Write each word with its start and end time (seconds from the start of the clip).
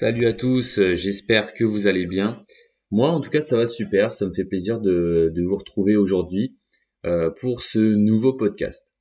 Salut 0.00 0.28
à 0.28 0.32
tous, 0.32 0.78
euh, 0.78 0.94
j'espère 0.94 1.52
que 1.52 1.64
vous 1.64 1.88
allez 1.88 2.06
bien. 2.06 2.44
Moi 2.92 3.10
en 3.10 3.20
tout 3.20 3.30
cas 3.30 3.40
ça 3.40 3.56
va 3.56 3.66
super, 3.66 4.14
ça 4.14 4.26
me 4.26 4.32
fait 4.32 4.44
plaisir 4.44 4.80
de, 4.80 5.32
vous 5.44 5.56
retrouver 5.56 5.96
aujourd'hui 5.96 6.56
euh, 7.04 7.30
pour 7.40 7.62
ce 7.62 7.80
nouveau 7.80 8.32
podcast. 8.32 8.94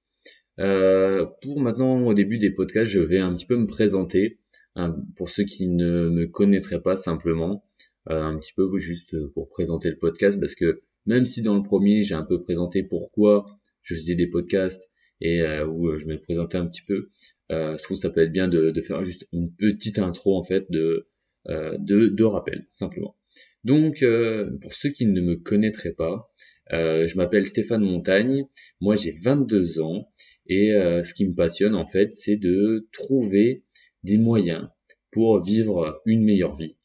Euh, 0.58 1.28
pour 1.44 1.62
maintenant 1.62 2.02
au 2.02 2.16
début 2.16 2.40
des 2.40 2.50
podcasts 2.50 2.90
je 2.90 3.00
vais 3.00 3.20
un 3.20 3.36
petit 3.36 3.46
peu 3.46 3.58
me 3.58 3.68
présenter 3.68 4.40
hein, 4.76 4.96
pour 5.18 5.30
ceux 5.30 5.44
qui 5.44 5.68
ne 5.68 6.10
me 6.10 6.26
connaîtraient 6.26 6.82
pas 6.82 6.96
simplement, 6.96 7.64
un 8.08 8.36
petit 8.40 8.54
peu 8.56 8.68
juste 8.80 9.16
pour 9.36 9.50
présenter 9.50 9.92
le 9.92 10.00
podcast 10.00 10.40
parce 10.40 10.56
que 10.56 10.82
même 11.06 11.28
si 11.28 11.44
dans 11.44 11.58
le 11.58 11.62
premier 11.62 12.06
j'ai 12.06 12.16
un 12.16 12.26
peu 12.26 12.42
présenté 12.42 12.82
pourquoi 12.82 13.46
je 13.84 13.94
faisais 13.94 14.16
des 14.16 14.32
podcasts 14.32 14.90
et 15.22 15.44
où 15.62 15.96
je 15.96 16.08
me 16.08 16.20
présentais 16.20 16.58
un 16.58 16.66
petit 16.66 16.84
peu, 16.88 17.12
je 17.50 17.84
trouve 17.84 17.98
ça 17.98 18.10
peut 18.10 18.22
être 18.22 18.32
bien 18.32 18.48
de, 18.48 18.82
faire 18.82 19.04
juste 19.04 19.28
une 19.34 19.54
petite 19.54 20.00
intro 20.00 20.38
en 20.38 20.44
fait 20.44 20.70
de, 20.70 21.08
euh, 21.50 21.78
de, 21.80 22.08
de 22.08 22.24
rappel 22.24 22.66
simplement. 22.68 23.16
Donc 23.64 24.02
euh, 24.04 24.50
pour 24.62 24.74
ceux 24.74 24.90
qui 24.90 25.06
ne 25.06 25.22
me 25.22 25.36
connaîtraient 25.36 25.94
pas, 25.94 26.30
je 26.72 27.16
m'appelle 27.16 27.46
Stéphane 27.46 27.84
Montagne, 27.84 28.46
moi 28.82 28.96
j'ai 28.96 29.16
22 29.24 29.80
ans 29.80 30.08
et 30.48 30.74
ce 30.74 31.14
qui 31.14 31.26
me 31.28 31.34
passionne 31.34 31.76
en 31.76 31.88
fait 31.88 32.14
c'est 32.14 32.36
de 32.36 32.88
trouver 32.92 33.64
des 34.04 34.18
moyens 34.18 34.68
pour 35.12 35.42
vivre 35.42 36.02
une 36.06 36.24
meilleure 36.24 36.58
vie. 36.58 36.76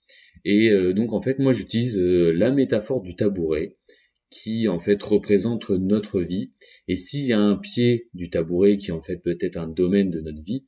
Et 0.45 0.71
donc 0.95 1.13
en 1.13 1.21
fait 1.21 1.41
moi 1.41 1.53
j'utilise 1.53 1.97
la 1.97 2.53
métaphore 2.53 3.03
du 3.03 3.17
tabouret 3.17 3.77
qui 4.33 4.67
en 4.67 4.81
fait 4.81 5.01
représente 5.03 5.71
notre 5.71 6.21
vie. 6.21 6.53
Et 6.89 6.97
s'il 6.97 7.27
y 7.27 7.33
a 7.33 7.39
un 7.39 7.57
pied 7.57 8.09
du 8.15 8.31
tabouret 8.31 8.77
qui 8.77 8.91
en 8.91 9.01
fait 9.01 9.19
peut-être 9.19 9.57
un 9.57 9.69
domaine 9.69 10.11
de 10.11 10.21
notre 10.21 10.43
vie, 10.43 10.65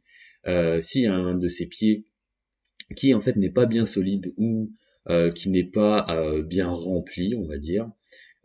euh, 0.47 0.83
s'il 0.83 1.03
y 1.03 1.07
a 1.07 1.15
un 1.15 1.35
de 1.35 1.49
ces 1.49 1.67
pieds 1.67 2.05
qui 2.97 3.15
en 3.15 3.21
fait 3.21 3.37
n'est 3.37 3.51
pas 3.51 3.67
bien 3.67 3.87
solide 3.87 4.33
ou 4.37 4.71
euh, 5.09 5.31
qui 5.33 5.49
n'est 5.49 5.65
pas 5.65 6.05
euh, 6.11 6.43
bien 6.43 6.69
rempli, 6.69 7.35
on 7.35 7.47
va 7.47 7.59
dire, 7.59 7.91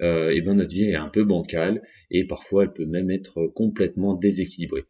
et 0.01 0.31
eh 0.35 0.41
ben 0.41 0.53
notre 0.53 0.73
vie 0.73 0.85
est 0.85 0.95
un 0.95 1.09
peu 1.09 1.25
bancale 1.25 1.81
et 2.09 2.23
parfois 2.23 2.63
elle 2.63 2.71
peut 2.71 2.85
même 2.85 3.11
être 3.11 3.47
complètement 3.47 4.15
déséquilibrée. 4.15 4.85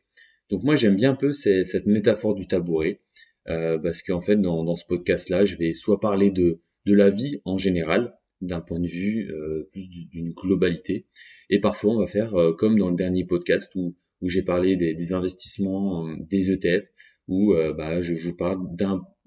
Donc 0.51 0.61
moi 0.61 0.75
j'aime 0.75 0.95
bien 0.95 1.13
un 1.13 1.15
peu 1.15 1.33
cette 1.33 1.87
métaphore 1.87 2.35
du 2.35 2.45
tabouret 2.45 3.01
parce 3.45 4.03
qu'en 4.03 4.21
fait 4.21 4.35
dans, 4.35 4.75
ce 4.75 4.85
podcast 4.85 5.29
là 5.29 5.45
je 5.45 5.55
vais 5.55 5.73
soit 5.73 5.99
parler 5.99 6.29
de, 6.29 6.61
de 6.85 6.93
la 6.93 7.09
vie 7.09 7.41
en 7.43 7.57
général, 7.57 8.18
d'un 8.41 8.61
point 8.61 8.79
de 8.79 8.87
vue 8.87 9.31
euh, 9.31 9.69
plus 9.71 9.87
d'une 9.87 10.31
globalité. 10.31 11.05
Et 11.49 11.59
parfois, 11.59 11.93
on 11.93 11.99
va 11.99 12.07
faire 12.07 12.35
euh, 12.35 12.53
comme 12.53 12.77
dans 12.77 12.89
le 12.89 12.95
dernier 12.95 13.25
podcast 13.25 13.69
où, 13.75 13.95
où 14.21 14.29
j'ai 14.29 14.43
parlé 14.43 14.75
des, 14.75 15.13
investissements 15.13 16.07
euh, 16.07 16.15
des 16.29 16.51
ETF, 16.51 16.85
où 17.27 17.53
bah, 17.77 18.01
je 18.01 18.15
vous 18.15 18.35
parle 18.35 18.59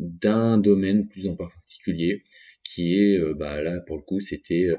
d'un 0.01 0.59
domaine 0.59 1.07
plus 1.07 1.29
en 1.29 1.37
particulier, 1.37 2.25
qui 2.65 2.99
est, 2.99 3.17
bah, 3.35 3.63
là, 3.63 3.79
pour 3.79 3.97
le 3.97 4.03
coup, 4.03 4.19
c'était 4.19 4.71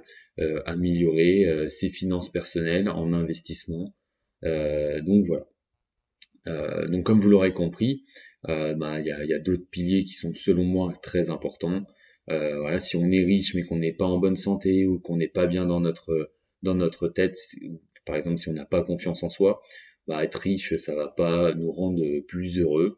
améliorer 0.65 1.69
ses 1.69 1.89
finances 1.89 2.29
personnelles 2.29 2.89
en 2.89 3.13
investissement. 3.13 3.95
donc 4.41 5.25
voilà. 5.25 6.87
donc 6.89 7.05
comme 7.05 7.21
vous 7.21 7.29
l'aurez 7.29 7.53
compris, 7.53 8.03
bah, 8.43 8.99
il 8.99 9.05
y 9.05 9.11
a, 9.11 9.23
y 9.23 9.33
a 9.33 9.39
d'autres 9.39 9.69
piliers 9.71 10.03
qui 10.03 10.15
sont 10.15 10.33
selon 10.33 10.65
moi 10.65 10.93
très 11.01 11.29
importants. 11.29 11.85
Euh, 12.29 12.59
voilà, 12.59 12.79
si 12.79 12.95
on 12.95 13.09
est 13.09 13.23
riche 13.23 13.53
mais 13.53 13.63
qu'on 13.63 13.77
n'est 13.77 13.93
pas 13.93 14.05
en 14.05 14.17
bonne 14.17 14.35
santé 14.35 14.85
ou 14.85 14.99
qu'on 14.99 15.17
n'est 15.17 15.27
pas 15.27 15.45
bien 15.45 15.65
dans 15.65 15.81
notre 15.81 16.31
dans 16.61 16.75
notre 16.75 17.09
tête, 17.09 17.37
par 18.05 18.15
exemple 18.15 18.37
si 18.37 18.49
on 18.49 18.53
n'a 18.53 18.65
pas 18.65 18.83
confiance 18.83 19.23
en 19.23 19.29
soi, 19.29 19.61
bah 20.07 20.23
être 20.23 20.35
riche 20.35 20.75
ça 20.77 20.95
va 20.95 21.07
pas 21.07 21.53
nous 21.53 21.71
rendre 21.71 22.03
plus 22.27 22.57
heureux. 22.59 22.97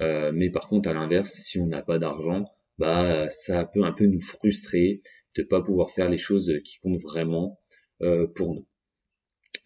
Euh, 0.00 0.32
mais 0.34 0.50
par 0.50 0.68
contre 0.68 0.88
à 0.88 0.94
l'inverse, 0.94 1.36
si 1.40 1.58
on 1.58 1.66
n'a 1.66 1.82
pas 1.82 1.98
d'argent, 1.98 2.46
bah 2.78 3.28
ça 3.30 3.64
peut 3.64 3.84
un 3.84 3.92
peu 3.92 4.06
nous 4.06 4.20
frustrer 4.20 5.02
de 5.36 5.42
pas 5.42 5.62
pouvoir 5.62 5.90
faire 5.90 6.10
les 6.10 6.18
choses 6.18 6.52
qui 6.64 6.78
comptent 6.80 7.02
vraiment 7.02 7.60
euh, 8.02 8.26
pour 8.26 8.54
nous. 8.54 8.66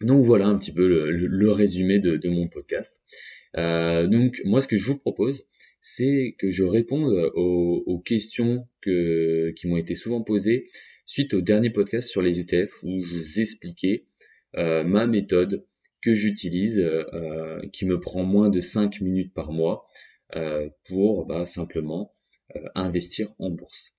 Donc 0.01 0.23
voilà 0.23 0.47
un 0.47 0.55
petit 0.57 0.71
peu 0.71 0.87
le, 0.87 1.51
résumé 1.51 1.99
de, 1.99 2.15
de, 2.17 2.29
mon 2.29 2.47
podcast. 2.47 2.93
Euh, 3.57 4.07
donc 4.07 4.39
moi 4.45 4.61
ce 4.61 4.67
que 4.67 4.77
je 4.77 4.85
vous 4.85 4.97
propose, 4.97 5.45
c'est 5.81 6.35
que 6.37 6.49
je 6.49 6.63
réponde 6.63 7.31
aux, 7.35 7.99
questions 7.99 8.67
que, 8.81 9.51
qui 9.51 9.67
m'ont 9.67 9.77
été 9.77 9.95
souvent 9.95 10.21
posées 10.21 10.69
suite 11.05 11.33
au 11.33 11.41
dernier 11.41 11.69
podcast 11.69 12.07
sur 12.07 12.21
les 12.21 12.39
ETF 12.39 12.71
où 12.83 13.01
je 13.01 13.13
vous 13.15 13.39
expliquais 13.39 14.05
euh, 14.55 14.83
ma 14.83 15.07
méthode 15.07 15.65
que 16.01 16.13
j'utilise, 16.13 16.79
euh, 16.79 17.59
qui 17.73 17.85
me 17.85 17.99
prend 17.99 18.23
moins 18.23 18.49
de 18.49 18.59
5 18.59 19.01
minutes 19.01 19.33
par 19.33 19.51
mois 19.51 19.85
euh, 20.35 20.69
pour 20.87 21.25
bah, 21.25 21.45
simplement 21.45 22.13
investir 22.73 23.31
en 23.37 23.51
bourse. 23.51 23.93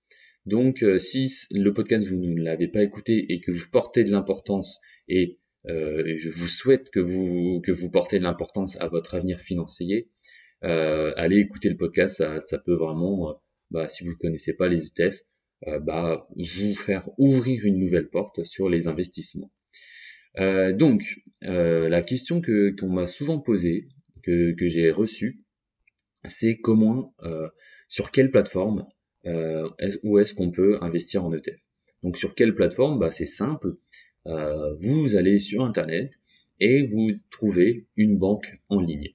Donc 0.44 0.84
si 0.98 1.30
le 1.52 1.72
podcast 1.72 2.04
vous 2.08 2.16
ne 2.16 2.42
l'avez 2.42 2.66
pas 2.66 2.82
écouté 2.82 3.32
et 3.32 3.40
que 3.40 3.52
vous 3.52 3.70
portez 3.70 4.02
de 4.02 4.10
l'importance 4.10 4.80
et 5.06 5.38
je 5.66 6.28
vous 6.28 6.48
souhaite 6.48 6.90
que 6.90 6.98
vous 6.98 7.60
que 7.60 7.70
vous 7.70 7.90
portez 7.90 8.18
de 8.18 8.24
l'importance 8.24 8.76
à 8.80 8.88
votre 8.88 9.14
avenir 9.14 9.38
financier, 9.38 10.08
euh, 10.08 10.39
allez 10.62 11.38
écouter 11.38 11.68
le 11.68 11.76
podcast, 11.76 12.16
ça, 12.16 12.40
ça 12.40 12.58
peut 12.58 12.74
vraiment, 12.74 13.30
euh, 13.30 13.34
bah, 13.70 13.88
si 13.88 14.04
vous 14.04 14.10
ne 14.10 14.16
connaissez 14.16 14.52
pas 14.52 14.68
les 14.68 14.86
ETF, 14.86 15.20
euh, 15.66 15.78
bah, 15.78 16.26
vous 16.36 16.74
faire 16.74 17.08
ouvrir 17.18 17.64
une 17.64 17.78
nouvelle 17.78 18.08
porte 18.08 18.44
sur 18.44 18.68
les 18.68 18.86
investissements. 18.86 19.50
Euh, 20.38 20.72
donc, 20.72 21.02
la 21.42 22.02
question 22.02 22.40
que 22.40 22.74
qu'on 22.78 22.90
m'a 22.90 23.06
souvent 23.06 23.40
posée, 23.40 23.88
que, 24.22 24.52
que 24.52 24.68
j'ai 24.68 24.90
reçue, 24.90 25.42
c'est 26.24 26.58
comment, 26.58 27.14
sur 27.88 28.10
quelle 28.10 28.30
plateforme, 28.30 28.86
où 29.24 30.18
est-ce 30.18 30.34
qu'on 30.34 30.50
peut 30.50 30.78
investir 30.82 31.24
en 31.24 31.32
ETF. 31.32 31.58
Donc, 32.02 32.18
sur 32.18 32.34
quelle 32.34 32.54
plateforme? 32.54 32.98
Bah, 32.98 33.10
C'est 33.10 33.26
simple. 33.26 33.76
vous 34.26 35.16
allez 35.16 35.38
sur 35.38 35.64
Internet 35.64 36.12
et 36.60 36.86
vous 36.86 37.10
trouvez 37.30 37.86
une 37.96 38.18
banque 38.18 38.60
en 38.68 38.80
ligne. 38.80 39.14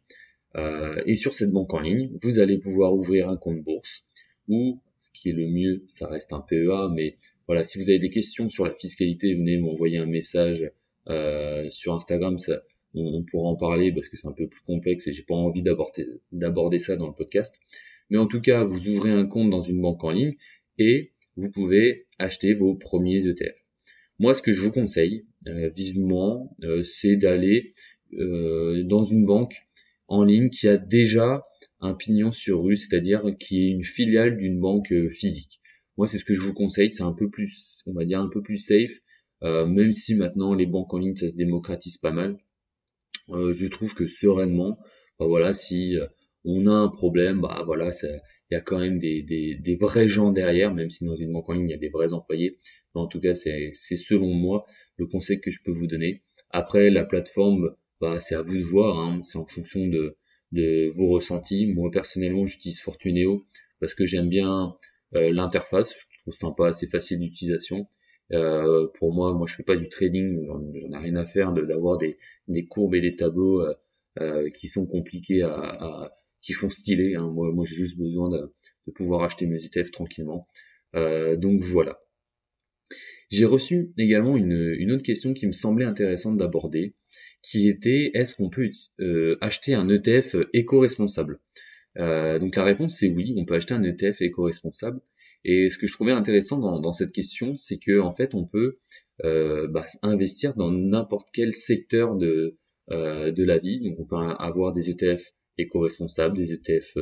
Euh, 0.56 1.02
et 1.06 1.16
sur 1.16 1.34
cette 1.34 1.52
banque 1.52 1.74
en 1.74 1.80
ligne, 1.80 2.12
vous 2.22 2.40
allez 2.40 2.58
pouvoir 2.58 2.94
ouvrir 2.94 3.30
un 3.30 3.38
compte 3.38 3.62
bourse 3.62 4.04
ou, 4.48 4.80
ce 5.02 5.10
qui 5.14 5.30
est 5.30 5.34
le 5.34 5.48
mieux, 5.48 5.84
ça 5.88 6.08
reste 6.08 6.32
un 6.32 6.40
PEA, 6.40 6.90
mais 6.94 7.18
voilà, 7.48 7.64
si 7.64 7.78
vous 7.78 7.90
avez 7.90 8.00
des 8.00 8.10
questions 8.10 8.48
sur 8.48 8.66
la 8.66 8.74
fiscalité, 8.74 9.34
venez 9.34 9.58
m'envoyer 9.58 9.98
un 9.98 10.06
message 10.06 10.72
euh, 11.08 11.70
sur 11.72 11.94
Instagram, 11.94 12.38
ça, 12.40 12.62
on, 12.94 13.24
pourra 13.24 13.50
en 13.50 13.56
parler 13.56 13.92
parce 13.92 14.08
que 14.08 14.16
c'est 14.16 14.28
un 14.28 14.34
peu 14.34 14.48
plus 14.48 14.62
complexe 14.62 15.08
et 15.08 15.12
j'ai 15.12 15.24
pas 15.24 15.36
envie 15.36 15.62
d'aborder 15.62 16.80
ça 16.80 16.96
dans 16.96 17.08
le 17.08 17.14
podcast. 17.14 17.54
Mais 18.10 18.18
en 18.18 18.28
tout 18.28 18.40
cas, 18.40 18.64
vous 18.64 18.88
ouvrez 18.88 19.12
un 19.12 19.26
compte 19.26 19.50
dans 19.50 19.62
une 19.62 19.82
banque 19.82 20.04
en 20.04 20.12
ligne 20.12 20.36
et 20.78 21.12
vous 21.36 21.52
pouvez 21.52 22.06
acheter 22.18 22.54
vos 22.54 22.76
premiers 22.76 23.28
ETF. 23.28 23.56
Moi, 24.20 24.34
ce 24.34 24.42
que 24.42 24.54
je 24.54 24.62
vous 24.62 24.72
conseille 24.72 25.26
euh, 25.48 25.70
vivement, 25.76 26.56
c'est 26.84 27.18
d'aller 27.18 27.74
dans 28.14 29.04
une 29.04 29.26
banque 29.26 29.65
en 30.08 30.24
ligne 30.24 30.50
qui 30.50 30.68
a 30.68 30.78
déjà 30.78 31.44
un 31.80 31.94
pignon 31.94 32.32
sur 32.32 32.64
rue, 32.64 32.78
c'est-à-dire 32.78 33.24
qui 33.40 33.66
est 33.66 33.72
une 33.72 33.84
filiale 33.84 34.38
d'une 34.38 34.60
banque 34.60 34.92
euh, 34.92 35.10
physique. 35.10 35.62
Moi, 35.98 36.08
c'est 36.08 36.18
ce 36.18 36.26
que 36.26 36.34
je 36.34 36.42
vous 36.42 36.54
conseille, 36.54 36.90
c'est 36.90 37.04
un 37.04 37.14
peu 37.14 37.30
plus, 37.30 37.82
on 37.86 37.94
va 37.94 38.06
dire 38.06 38.20
un 38.20 38.30
peu 38.30 38.42
plus 38.42 38.58
safe, 38.58 39.00
euh, 39.44 39.66
même 39.66 39.92
si 39.92 40.16
maintenant 40.16 40.54
les 40.54 40.66
banques 40.66 40.94
en 40.94 40.98
ligne 40.98 41.16
ça 41.16 41.30
se 41.30 41.36
démocratise 41.36 41.98
pas 41.98 42.12
mal. 42.12 42.38
Euh, 43.30 43.54
je 43.54 43.68
trouve 43.68 43.94
que 43.94 44.08
sereinement, 44.08 44.78
bah 45.20 45.26
voilà, 45.28 45.54
si 45.54 45.96
on 46.44 46.68
a 46.68 46.74
un 46.74 46.90
problème, 46.90 47.42
bah 47.42 47.64
voilà, 47.66 47.92
il 48.04 48.54
y 48.54 48.56
a 48.56 48.62
quand 48.62 48.80
même 48.80 49.00
des, 49.00 49.24
des, 49.24 49.56
des, 49.56 49.76
vrais 49.76 50.08
gens 50.08 50.32
derrière, 50.32 50.74
même 50.74 50.90
si 50.90 51.06
dans 51.06 51.16
une 51.16 51.32
banque 51.32 51.50
en 51.50 51.54
ligne 51.54 51.70
il 51.70 51.72
y 51.72 51.76
a 51.76 51.78
des 51.78 51.90
vrais 51.90 52.14
employés. 52.14 52.58
En 52.94 53.08
tout 53.08 53.20
cas, 53.20 53.36
c'est 53.36 53.72
selon 53.74 54.34
moi 54.34 54.66
le 54.98 55.08
conseil 55.08 55.42
que 55.42 55.52
je 55.52 55.60
peux 55.64 55.72
vous 55.72 55.88
donner. 55.88 56.24
Après, 56.52 56.90
la 56.90 57.04
plateforme 57.04 57.76
bah, 58.02 58.20
c'est 58.20 58.36
à 58.36 58.42
vous 58.42 58.58
de 58.58 58.64
voir, 58.64 59.00
hein. 59.00 59.22
c'est 59.22 59.38
en 59.38 59.46
fonction 59.46 59.88
de, 59.88 60.18
de 60.52 60.92
vos 60.96 61.10
ressentis. 61.10 61.68
Moi 61.68 61.92
personnellement 61.92 62.46
j'utilise 62.46 62.80
Fortuneo 62.82 63.46
parce 63.80 63.94
que 63.94 64.06
j'aime 64.06 64.30
bien 64.30 64.76
euh, 65.16 65.32
l'interface, 65.32 65.94
je 66.10 66.22
trouve 66.22 66.34
sympa, 66.34 66.68
assez 66.68 66.88
facile 66.88 67.20
d'utilisation. 67.20 67.88
Euh, 68.32 68.88
pour 68.98 69.14
moi, 69.14 69.34
moi 69.34 69.46
je 69.48 69.56
fais 69.56 69.64
pas 69.64 69.76
du 69.76 69.88
trading, 69.88 70.46
j'en 70.48 70.62
ai 70.74 70.98
rien 70.98 71.16
à 71.16 71.26
faire 71.26 71.54
d'avoir 71.54 71.98
des, 71.98 72.18
des 72.48 72.66
courbes 72.66 72.96
et 72.96 73.02
des 73.02 73.16
tableaux 73.16 73.62
euh, 73.62 73.74
euh 74.20 74.50
qui 74.50 74.68
sont 74.68 74.88
compliqués 74.88 75.44
à, 75.44 75.54
à, 75.54 76.12
qui 76.42 76.54
font 76.54 76.70
stylé. 76.70 77.16
Hein. 77.16 77.30
Moi, 77.32 77.52
moi 77.52 77.66
j'ai 77.66 77.76
juste 77.76 77.98
besoin 77.98 78.30
de, 78.30 78.54
de, 78.88 78.92
pouvoir 78.92 79.24
acheter 79.24 79.46
mes 79.46 79.64
ETF 79.64 79.92
tranquillement. 79.92 80.48
Euh, 80.96 81.36
donc 81.36 81.62
voilà. 81.62 82.00
J'ai 83.30 83.46
reçu 83.46 83.94
également 83.98 84.38
une, 84.38 84.76
une 84.78 84.92
autre 84.92 85.04
question 85.04 85.34
qui 85.34 85.48
me 85.48 85.52
semblait 85.52 85.86
intéressante 85.86 86.38
d'aborder 86.38 86.96
qui 87.50 87.70
était 87.70 88.12
est-ce 88.14 88.36
qu'on 88.36 88.50
peut 88.50 88.70
euh, 89.00 89.38
acheter 89.42 89.74
un 89.74 89.88
ETF 89.90 90.36
éco-responsable? 90.54 91.40
Euh, 91.98 92.40
Donc 92.40 92.56
la 92.56 92.64
réponse 92.64 92.98
c'est 92.98 93.08
oui, 93.08 93.34
on 93.38 93.46
peut 93.46 93.56
acheter 93.56 93.74
un 93.74 93.84
ETF 93.84 94.22
éco-responsable. 94.22 95.02
Et 95.44 95.70
ce 95.70 95.78
que 95.78 95.86
je 95.86 95.94
trouvais 95.94 96.12
intéressant 96.12 96.58
dans, 96.58 96.92
cette 96.92 97.12
question, 97.12 97.56
c'est 97.56 97.78
que 97.78 98.00
en 98.00 98.16
fait 98.16 98.34
on 98.34 98.46
peut 98.46 98.80
euh, 99.24 99.68
bah, 99.68 99.86
investir 100.02 100.56
dans 100.56 100.72
n'importe 100.72 101.28
quel 101.32 101.54
secteur 101.54 102.16
de, 102.16 102.58
la 102.88 103.58
vie. 103.60 103.80
Donc 103.82 104.00
on 104.00 104.06
peut 104.06 104.16
avoir 104.16 104.74
des 104.74 104.90
ETF 104.90 105.22
éco-responsables, 105.60 106.36
des 106.36 106.54
ETF 106.54 106.98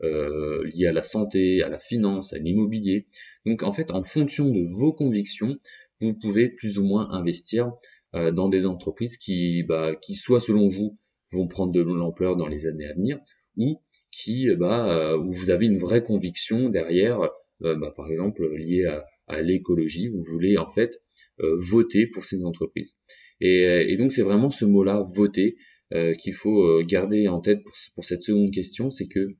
liées 0.00 0.86
à 0.86 0.92
la 0.92 1.02
santé, 1.02 1.62
à 1.62 1.68
la 1.68 1.80
finance, 1.80 2.32
à 2.32 2.38
l'immobilier. 2.38 3.06
Donc 3.44 3.64
en 3.64 3.72
fait, 3.72 3.90
en 3.90 4.04
fonction 4.04 4.48
de 4.48 4.62
vos 4.62 4.92
convictions, 4.92 5.58
vous 6.00 6.14
pouvez 6.14 6.48
plus 6.48 6.78
ou 6.78 6.84
moins 6.84 7.10
investir 7.10 7.72
euh, 8.14 8.30
dans 8.30 8.48
des 8.48 8.66
entreprises 8.66 9.16
qui, 9.16 9.62
bah, 9.62 9.94
qui 9.96 10.14
soit 10.14 10.40
selon 10.40 10.68
vous 10.68 10.98
vont 11.32 11.46
prendre 11.46 11.72
de 11.72 11.80
l'ampleur 11.82 12.36
dans 12.36 12.46
les 12.46 12.66
années 12.66 12.86
à 12.86 12.94
venir, 12.94 13.18
ou 13.56 13.80
qui, 14.10 14.48
bah, 14.56 15.16
où 15.18 15.30
vous 15.32 15.50
avez 15.50 15.66
une 15.66 15.78
vraie 15.78 16.02
conviction 16.02 16.70
derrière, 16.70 17.20
bah, 17.60 17.92
par 17.96 18.10
exemple 18.10 18.48
liée 18.56 18.86
à, 18.86 19.04
à 19.26 19.42
l'écologie, 19.42 20.08
vous 20.08 20.24
voulez 20.24 20.56
en 20.56 20.68
fait 20.68 21.02
voter 21.38 22.06
pour 22.06 22.24
ces 22.24 22.42
entreprises. 22.44 22.96
Et, 23.40 23.62
et 23.62 23.96
donc 23.96 24.10
c'est 24.10 24.22
vraiment 24.22 24.48
ce 24.48 24.64
mot-là, 24.64 25.04
voter, 25.14 25.56
euh, 25.94 26.14
qu'il 26.14 26.34
faut 26.34 26.64
euh, 26.64 26.84
garder 26.84 27.28
en 27.28 27.40
tête 27.40 27.62
pour, 27.94 28.04
cette 28.04 28.22
seconde 28.22 28.50
question, 28.50 28.90
c'est 28.90 29.08
que 29.08 29.34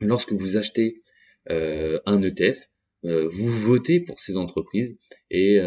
lorsque 0.00 0.32
vous 0.32 0.56
achetez 0.56 1.00
euh, 1.48 2.00
un 2.06 2.22
ETF, 2.22 2.58
vous 3.02 3.48
votez 3.48 4.00
pour 4.00 4.20
ces 4.20 4.36
entreprises 4.36 4.98
et, 5.30 5.58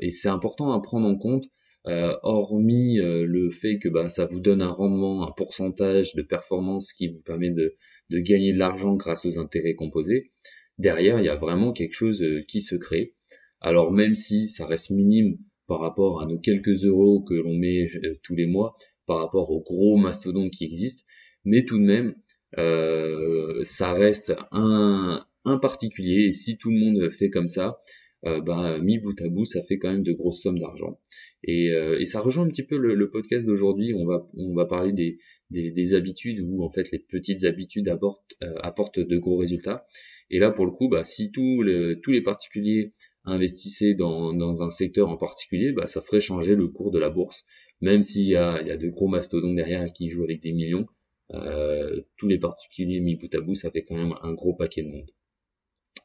et 0.00 0.10
c'est 0.10 0.28
important 0.28 0.72
à 0.72 0.80
prendre 0.80 1.06
en 1.06 1.16
compte, 1.16 1.44
hormis 1.84 2.96
le 2.96 3.50
fait 3.50 3.78
que 3.78 3.88
bah, 3.88 4.08
ça 4.08 4.26
vous 4.26 4.40
donne 4.40 4.62
un 4.62 4.70
rendement, 4.70 5.26
un 5.26 5.32
pourcentage 5.32 6.14
de 6.14 6.22
performance 6.22 6.92
qui 6.92 7.08
vous 7.08 7.20
permet 7.20 7.50
de, 7.50 7.76
de 8.10 8.18
gagner 8.18 8.52
de 8.52 8.58
l'argent 8.58 8.94
grâce 8.94 9.24
aux 9.24 9.38
intérêts 9.38 9.74
composés. 9.74 10.32
Derrière, 10.78 11.20
il 11.20 11.26
y 11.26 11.28
a 11.28 11.36
vraiment 11.36 11.72
quelque 11.72 11.94
chose 11.94 12.24
qui 12.48 12.60
se 12.60 12.74
crée. 12.74 13.14
Alors 13.60 13.92
même 13.92 14.14
si 14.14 14.48
ça 14.48 14.66
reste 14.66 14.90
minime 14.90 15.38
par 15.66 15.80
rapport 15.80 16.20
à 16.20 16.26
nos 16.26 16.38
quelques 16.38 16.84
euros 16.84 17.22
que 17.22 17.34
l'on 17.34 17.54
met 17.54 17.88
tous 18.22 18.34
les 18.34 18.46
mois, 18.46 18.76
par 19.06 19.18
rapport 19.18 19.50
aux 19.50 19.62
gros 19.62 19.96
mastodontes 19.96 20.50
qui 20.50 20.64
existent, 20.64 21.04
mais 21.44 21.64
tout 21.64 21.78
de 21.78 21.84
même, 21.84 22.14
euh, 22.58 23.62
ça 23.64 23.92
reste 23.92 24.34
un, 24.50 25.24
un 25.44 25.58
particulier, 25.58 26.26
et 26.28 26.32
si 26.32 26.56
tout 26.56 26.70
le 26.70 26.78
monde 26.78 27.10
fait 27.10 27.30
comme 27.30 27.48
ça, 27.48 27.80
euh, 28.26 28.40
bah, 28.40 28.78
mis 28.78 28.98
bout 28.98 29.20
à 29.20 29.28
bout, 29.28 29.44
ça 29.44 29.62
fait 29.62 29.78
quand 29.78 29.90
même 29.90 30.02
de 30.02 30.12
grosses 30.12 30.42
sommes 30.42 30.58
d'argent. 30.58 30.98
Et, 31.42 31.70
euh, 31.70 32.00
et, 32.00 32.06
ça 32.06 32.20
rejoint 32.20 32.44
un 32.44 32.48
petit 32.48 32.62
peu 32.62 32.78
le, 32.78 33.10
podcast 33.10 33.44
d'aujourd'hui, 33.44 33.92
on 33.94 34.06
va, 34.06 34.26
on 34.36 34.54
va 34.54 34.64
parler 34.64 34.92
des, 34.92 35.18
des, 35.50 35.70
des, 35.70 35.94
habitudes, 35.94 36.40
où 36.40 36.64
en 36.64 36.70
fait 36.70 36.90
les 36.90 36.98
petites 36.98 37.44
habitudes 37.44 37.88
apportent, 37.88 38.34
euh, 38.42 38.54
apportent 38.62 39.00
de 39.00 39.18
gros 39.18 39.36
résultats. 39.36 39.86
Et 40.30 40.38
là, 40.38 40.50
pour 40.50 40.64
le 40.64 40.72
coup, 40.72 40.88
bah, 40.88 41.04
si 41.04 41.30
tous 41.30 41.64
tous 42.02 42.10
les 42.10 42.22
particuliers 42.22 42.94
investissaient 43.24 43.94
dans, 43.94 44.32
dans 44.32 44.62
un 44.62 44.70
secteur 44.70 45.10
en 45.10 45.18
particulier, 45.18 45.72
bah, 45.72 45.86
ça 45.86 46.00
ferait 46.00 46.20
changer 46.20 46.54
le 46.54 46.68
cours 46.68 46.90
de 46.90 46.98
la 46.98 47.10
bourse 47.10 47.44
même 47.84 48.02
s'il 48.02 48.24
y 48.24 48.36
a, 48.36 48.60
il 48.62 48.68
y 48.68 48.70
a 48.70 48.76
de 48.76 48.88
gros 48.88 49.08
mastodontes 49.08 49.56
derrière 49.56 49.92
qui 49.92 50.08
jouent 50.08 50.24
avec 50.24 50.40
des 50.40 50.52
millions, 50.52 50.86
euh, 51.32 52.00
tous 52.16 52.28
les 52.28 52.38
particuliers 52.38 53.00
mis 53.00 53.16
bout 53.16 53.32
à 53.34 53.40
bout, 53.40 53.54
ça 53.54 53.70
fait 53.70 53.82
quand 53.82 53.96
même 53.96 54.14
un 54.22 54.32
gros 54.32 54.54
paquet 54.54 54.82
de 54.82 54.88
monde. 54.88 55.10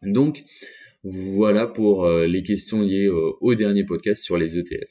Donc 0.02 0.44
voilà 1.04 1.68
pour 1.68 2.06
euh, 2.06 2.28
les 2.28 2.44
questions 2.44 2.82
liées 2.82 3.10
au, 3.10 3.56
dernier 3.56 3.86
podcast 3.86 4.24
sur 4.24 4.38
les 4.38 4.58
ETF. 4.58 4.90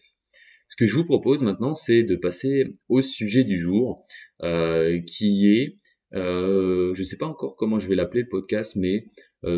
Ce 0.68 0.76
que 0.76 0.86
je 0.86 0.94
vous 0.94 1.04
propose 1.04 1.42
maintenant, 1.42 1.74
c'est 1.74 2.02
de 2.02 2.16
passer 2.16 2.64
au 2.88 3.00
sujet 3.00 3.44
du 3.44 3.58
jour, 3.58 4.06
euh, 4.42 5.00
qui 5.00 5.48
est, 5.48 5.78
je 6.12 6.98
ne 6.98 7.04
sais 7.04 7.16
pas 7.16 7.26
encore 7.26 7.56
comment 7.56 7.78
je 7.78 7.88
vais 7.88 7.94
l'appeler 7.94 8.22
le 8.22 8.28
podcast, 8.28 8.76
mais 8.76 9.06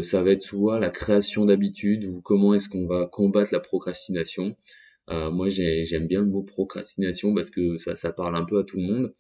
ça 0.03 0.23
va 0.23 0.33
être 0.33 0.43
soit 0.43 0.79
la 0.79 0.91
création 0.91 1.47
d'habitudes 1.47 2.05
ou 2.05 2.21
comment 2.21 2.55
est-ce 2.55 2.69
qu'on 2.69 2.87
va 2.87 3.09
combattre 3.11 3.53
la 3.53 3.61
procrastination. 3.61 4.57
Euh, 5.11 5.31
moi, 5.31 5.49
j'aime 5.49 6.07
bien 6.07 6.21
le 6.21 6.27
mot 6.27 6.43
procrastination 6.43 7.35
parce 7.35 7.51
que 7.51 7.79
ça, 7.79 8.13
parle 8.13 8.37
un 8.37 8.45
peu 8.45 8.61
à 8.61 8.65
tout 8.65 8.77
le 8.77 8.85
monde. 8.85 9.15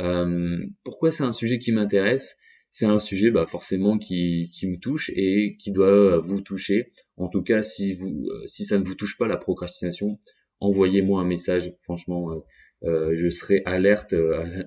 Euh, 0.00 0.58
pourquoi 0.84 1.10
c'est 1.10 1.24
un 1.24 1.32
sujet 1.32 1.58
qui 1.58 1.72
m'intéresse? 1.72 2.36
C'est 2.70 2.86
un 2.86 2.98
sujet 2.98 3.30
bah, 3.30 3.46
forcément 3.46 3.98
qui, 3.98 4.50
qui 4.52 4.66
me 4.66 4.78
touche 4.78 5.10
et 5.14 5.56
qui 5.58 5.72
doit 5.72 6.18
vous 6.18 6.40
toucher. 6.40 6.92
En 7.16 7.28
tout 7.28 7.42
cas, 7.42 7.62
si, 7.62 7.94
vous, 7.94 8.28
euh, 8.28 8.46
si 8.46 8.64
ça 8.64 8.78
ne 8.78 8.84
vous 8.84 8.94
touche 8.94 9.16
pas 9.16 9.26
la 9.26 9.36
procrastination, 9.36 10.18
envoyez-moi 10.60 11.20
un 11.20 11.26
message. 11.26 11.74
Franchement, 11.82 12.44
euh, 12.84 13.14
je 13.16 13.28
serai 13.28 13.62
alerte 13.64 14.14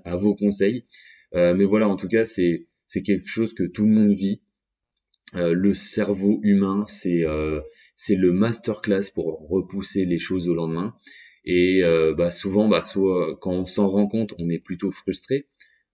à, 0.03 0.15
vos 0.17 0.35
conseils. 0.35 0.85
mais 1.33 1.65
voilà, 1.65 1.87
en 1.87 1.95
tout 1.95 2.07
cas, 2.07 2.25
c'est 2.25 2.67
quelque 3.05 3.27
chose 3.27 3.53
que 3.53 3.63
tout 3.63 3.85
le 3.85 3.91
monde 3.93 4.13
vit. 4.13 4.41
le 5.33 5.73
cerveau 5.73 6.39
humain, 6.43 6.85
c'est 6.87 7.25
c'est 8.03 8.15
le 8.15 8.31
masterclass 8.31 9.11
pour 9.13 9.47
repousser 9.47 10.05
les 10.05 10.17
choses 10.17 10.47
au 10.47 10.55
lendemain. 10.55 10.95
Et 11.45 11.83
euh, 11.83 12.15
bah 12.15 12.31
souvent, 12.31 12.67
bah 12.67 12.81
soit 12.81 13.37
quand 13.41 13.51
on 13.51 13.67
s'en 13.67 13.87
rend 13.87 14.07
compte, 14.07 14.33
on 14.39 14.49
est 14.49 14.57
plutôt 14.57 14.89
frustré 14.89 15.47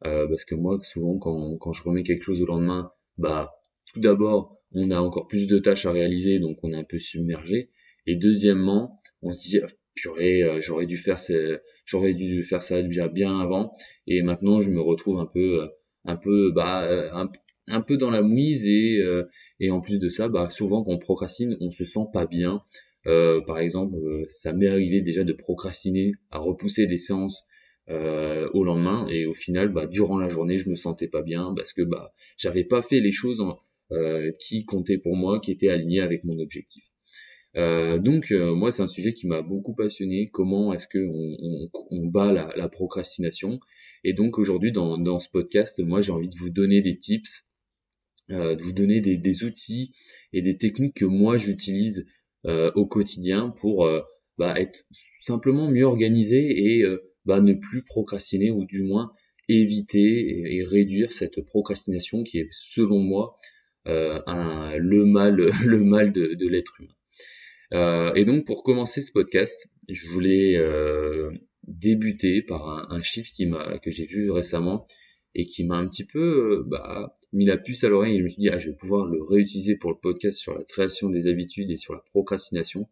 euh, 0.05 0.27
parce 0.27 0.45
que 0.45 0.55
moi, 0.55 0.79
souvent, 0.81 1.17
quand, 1.17 1.57
quand 1.57 1.73
je 1.73 1.83
remets 1.83 2.03
quelque 2.03 2.23
chose 2.23 2.41
au 2.41 2.45
lendemain, 2.45 2.91
bah 3.17 3.53
tout 3.93 3.99
d'abord, 3.99 4.59
on 4.73 4.91
a 4.91 4.99
encore 4.99 5.27
plus 5.27 5.47
de 5.47 5.59
tâches 5.59 5.85
à 5.85 5.91
réaliser, 5.91 6.39
donc 6.39 6.57
on 6.63 6.71
est 6.71 6.77
un 6.77 6.83
peu 6.83 6.99
submergé. 6.99 7.71
Et 8.05 8.15
deuxièmement, 8.15 8.99
on 9.21 9.33
se 9.33 9.49
dit 9.49 9.59
ah, 9.63 9.67
purée, 9.95 10.43
euh, 10.43 10.59
j'aurais 10.61 10.85
dû 10.85 10.97
faire 10.97 11.19
j'aurais 11.85 12.13
dû 12.13 12.43
faire 12.43 12.61
ça 12.61 12.81
bien 12.81 13.39
avant, 13.39 13.73
et 14.05 14.21
maintenant 14.21 14.59
je 14.61 14.71
me 14.71 14.81
retrouve 14.81 15.19
un 15.19 15.25
peu, 15.25 15.69
un 16.05 16.17
peu, 16.17 16.51
bah, 16.53 17.29
un, 17.67 17.81
peu 17.81 17.97
dans 17.97 18.11
la 18.11 18.21
mouise 18.21 18.67
et 18.67 19.01
et 19.59 19.71
en 19.71 19.81
plus 19.81 19.99
de 19.99 20.09
ça, 20.09 20.27
bah, 20.29 20.49
souvent 20.49 20.83
quand 20.83 20.91
on 20.91 20.99
procrastine, 20.99 21.57
on 21.61 21.71
se 21.71 21.83
sent 21.83 22.05
pas 22.13 22.25
bien. 22.25 22.61
Euh, 23.07 23.41
par 23.41 23.59
exemple, 23.59 23.95
euh, 23.95 24.25
ça 24.27 24.53
m'est 24.53 24.67
arrivé 24.67 25.01
déjà 25.01 25.23
de 25.23 25.33
procrastiner, 25.33 26.11
à 26.29 26.39
repousser 26.39 26.87
des 26.87 26.97
séances 26.97 27.45
euh, 27.89 28.49
au 28.53 28.63
lendemain, 28.63 29.07
et 29.09 29.25
au 29.25 29.33
final, 29.33 29.69
bah, 29.69 29.87
durant 29.87 30.17
la 30.17 30.29
journée, 30.29 30.57
je 30.57 30.69
me 30.69 30.75
sentais 30.75 31.07
pas 31.07 31.21
bien 31.21 31.53
parce 31.55 31.73
que 31.73 31.81
bah, 31.81 32.13
j'avais 32.37 32.63
pas 32.63 32.81
fait 32.81 32.99
les 32.99 33.11
choses 33.11 33.41
qui 34.39 34.65
comptaient 34.65 34.97
pour 34.97 35.15
moi, 35.15 35.39
qui 35.39 35.49
étaient 35.49 35.69
alignées 35.69 36.01
avec 36.01 36.25
mon 36.25 36.39
objectif. 36.39 36.83
donc 37.55 38.31
moi 38.31 38.69
c'est 38.69 38.83
un 38.83 38.87
sujet 38.87 39.13
qui 39.13 39.27
m'a 39.27 39.41
beaucoup 39.41 39.73
passionné. 39.73 40.29
Comment 40.29 40.73
est-ce 40.73 40.89
que 40.89 40.99
on, 41.91 42.05
bat 42.07 42.33
la, 42.33 42.67
procrastination? 42.67 43.61
Et 44.03 44.11
donc 44.11 44.39
aujourd'hui 44.39 44.73
dans, 44.73 44.97
dans 44.97 45.19
ce 45.19 45.29
podcast, 45.29 45.79
moi 45.79 46.01
j'ai 46.01 46.11
envie 46.11 46.27
de 46.27 46.35
vous 46.37 46.49
donner 46.49 46.81
des 46.81 46.97
tips 46.97 47.47
euh, 48.29 48.55
de 48.55 48.61
vous 48.61 48.73
donner 48.73 48.99
des, 48.99 49.43
outils 49.45 49.93
et 50.33 50.41
des 50.41 50.57
techniques 50.57 50.95
que 50.95 51.05
moi 51.05 51.37
j'utilise 51.37 52.05
euh, 52.45 52.73
au 52.75 52.85
quotidien 52.85 53.55
pour 53.61 53.85
euh, 53.85 54.01
bah, 54.37 54.59
être 54.59 54.83
simplement 55.21 55.71
mieux 55.71 55.85
organisé 55.85 56.37
et 56.37 56.83
ne 57.41 57.53
plus 57.53 57.83
procrastiner 57.83 58.51
ou 58.51 58.65
du 58.65 58.83
moins 58.83 59.11
éviter 59.49 60.55
et, 60.55 60.63
réduire 60.63 61.11
cette 61.13 61.41
procrastination 61.41 62.23
qui 62.23 62.39
est 62.39 62.49
selon 62.51 62.99
moi 62.99 63.37
un, 63.85 64.75
le 64.77 65.05
mal 65.05 65.37
de, 66.13 66.47
l'être 66.47 66.73
humain. 66.81 68.13
et 68.15 68.25
donc 68.25 68.45
pour 68.45 68.63
commencer 68.63 69.01
ce 69.01 69.11
podcast, 69.11 69.69
je 69.87 70.07
voulais 70.09 70.57
débuter 71.67 72.41
par 72.41 72.91
un, 72.91 73.01
chiffre 73.01 73.31
que 73.83 73.91
j'ai 73.91 74.05
vu 74.05 74.31
récemment 74.31 74.87
et 75.35 75.45
qui 75.45 75.63
m'a 75.65 75.75
un 75.75 75.87
petit 75.87 76.05
peu 76.05 76.63
bah, 76.67 77.17
mis 77.31 77.45
la 77.45 77.57
puce 77.57 77.83
à 77.83 77.89
l'oreille 77.89 78.17
je 78.17 78.23
me 78.23 78.27
suis 78.27 78.41
dit, 78.41 78.49
ah, 78.49 78.57
je 78.57 78.69
vais 78.69 78.75
pouvoir 78.75 79.05
le 79.05 79.21
réutiliser 79.21 79.75
pour 79.75 79.91
le 79.91 79.97
podcast 80.01 80.39
sur 80.39 80.57
la 80.57 80.63
création 80.63 81.09
des 81.09 81.27
habitudes 81.27 81.69
et 81.69 81.77
sur 81.77 81.93
la 81.93 82.03
procrastination 82.11 82.87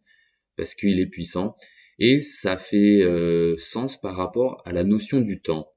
parce 0.56 0.74
qu'il 0.74 1.00
est 1.00 1.06
puissant 1.06 1.56
et 1.98 2.18
ça 2.18 2.58
fait 2.58 3.02
euh, 3.02 3.56
sens 3.58 4.00
par 4.00 4.16
rapport 4.16 4.62
à 4.64 4.72
la 4.72 4.84
notion 4.84 5.20
du 5.20 5.40
temps. 5.40 5.68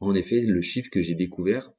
En 0.00 0.14
effet, 0.14 0.40
le 0.40 0.60
chiffre 0.60 0.90
que 0.90 1.00
j'ai 1.00 1.14
découvert, 1.14 1.72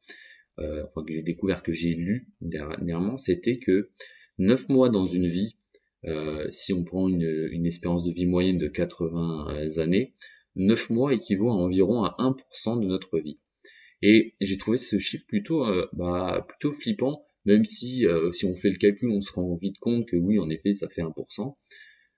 euh, 0.60 0.84
enfin 0.86 1.06
que 1.06 1.14
j'ai 1.14 1.22
découvert, 1.22 1.64
que 1.64 1.74
j'ai 1.74 1.94
lu 1.94 2.30
dernièrement, 2.42 3.18
c'était 3.18 3.60
que 3.60 3.92
9 4.38 4.70
mois 4.70 4.90
dans 4.90 5.08
une 5.08 5.28
vie, 5.28 5.58
euh, 6.06 6.48
si 6.52 6.74
on 6.74 6.84
prend 6.84 7.08
une, 7.08 7.50
une, 7.52 7.66
espérance 7.66 8.04
de 8.04 8.12
vie 8.12 8.26
moyenne 8.26 8.58
de 8.58 8.68
80 8.68 9.78
années, 9.78 10.14
9 10.56 10.90
mois 10.90 11.14
équivaut 11.14 11.50
à 11.50 11.54
environ 11.54 12.04
à 12.04 12.16
1% 12.20 12.80
de 12.80 12.88
notre 12.88 13.20
vie. 13.20 13.40
Et 14.02 14.36
j'ai 14.42 14.58
trouvé 14.58 14.78
ce 14.78 14.98
chiffre 15.00 15.26
plutôt, 15.28 15.66
euh, 15.66 15.88
bah, 15.94 16.46
plutôt 16.48 16.74
flippant, 16.74 17.26
même 17.46 17.64
si 17.64 18.06
euh, 18.06 18.32
si 18.32 18.46
on 18.46 18.56
fait 18.56 18.70
le 18.70 18.78
calcul, 18.78 19.10
on 19.10 19.22
se 19.22 19.32
rend 19.32 19.56
vite 19.56 19.80
compte 19.80 20.08
que 20.08 20.16
oui, 20.16 20.40
en 20.40 20.50
effet, 20.50 20.74
ça 20.74 20.90
fait 20.90 21.02
1%. 21.02 21.56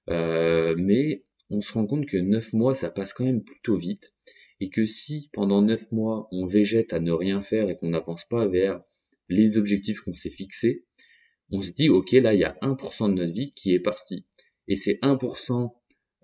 Euh, 0.09 0.75
mais 0.77 1.23
on 1.49 1.61
se 1.61 1.73
rend 1.73 1.85
compte 1.85 2.05
que 2.05 2.17
9 2.17 2.53
mois, 2.53 2.75
ça 2.75 2.89
passe 2.89 3.13
quand 3.13 3.25
même 3.25 3.43
plutôt 3.43 3.77
vite. 3.77 4.13
Et 4.59 4.69
que 4.69 4.85
si 4.85 5.29
pendant 5.33 5.61
9 5.61 5.91
mois, 5.91 6.27
on 6.31 6.45
végète 6.45 6.93
à 6.93 6.99
ne 6.99 7.11
rien 7.11 7.41
faire 7.41 7.69
et 7.69 7.77
qu'on 7.77 7.89
n'avance 7.89 8.25
pas 8.25 8.47
vers 8.47 8.81
les 9.29 9.57
objectifs 9.57 10.01
qu'on 10.01 10.13
s'est 10.13 10.31
fixés, 10.31 10.85
on 11.51 11.61
se 11.61 11.71
dit, 11.71 11.89
ok, 11.89 12.11
là, 12.13 12.33
il 12.33 12.39
y 12.39 12.43
a 12.43 12.57
1% 12.61 13.09
de 13.09 13.13
notre 13.13 13.33
vie 13.33 13.53
qui 13.53 13.73
est 13.73 13.79
parti. 13.79 14.25
Et 14.67 14.75
ces 14.75 14.95
1% 14.95 15.71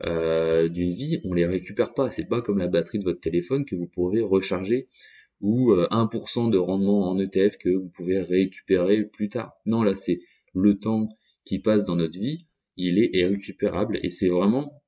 euh, 0.06 0.68
d'une 0.68 0.92
vie, 0.92 1.22
on 1.24 1.34
les 1.34 1.46
récupère 1.46 1.94
pas. 1.94 2.10
C'est 2.10 2.26
pas 2.26 2.42
comme 2.42 2.58
la 2.58 2.68
batterie 2.68 3.00
de 3.00 3.04
votre 3.04 3.22
téléphone 3.22 3.66
que 3.66 3.76
vous 3.76 3.88
pouvez 3.88 4.22
recharger 4.22 4.88
ou 5.42 5.74
1% 5.74 6.48
euh, 6.48 6.52
de 6.52 6.58
rendement 6.58 7.10
en 7.10 7.20
ETF 7.20 7.58
que 7.58 7.70
vous 7.70 7.90
pouvez 7.90 8.22
récupérer 8.22 9.04
plus 9.04 9.30
tard. 9.30 9.54
Non, 9.66 9.84
là 9.84 9.94
c'est 9.94 10.20
le 10.54 10.80
temps 10.80 11.10
qui 11.46 11.60
passe 11.60 11.86
dans 11.86 11.98
notre 11.98 12.18
vie, 12.18 12.48
il 12.78 12.98
est 13.00 13.10
irrécupérable 13.14 14.00
et 14.02 14.10
c'est 14.10 14.30
vraiment, 14.30 14.83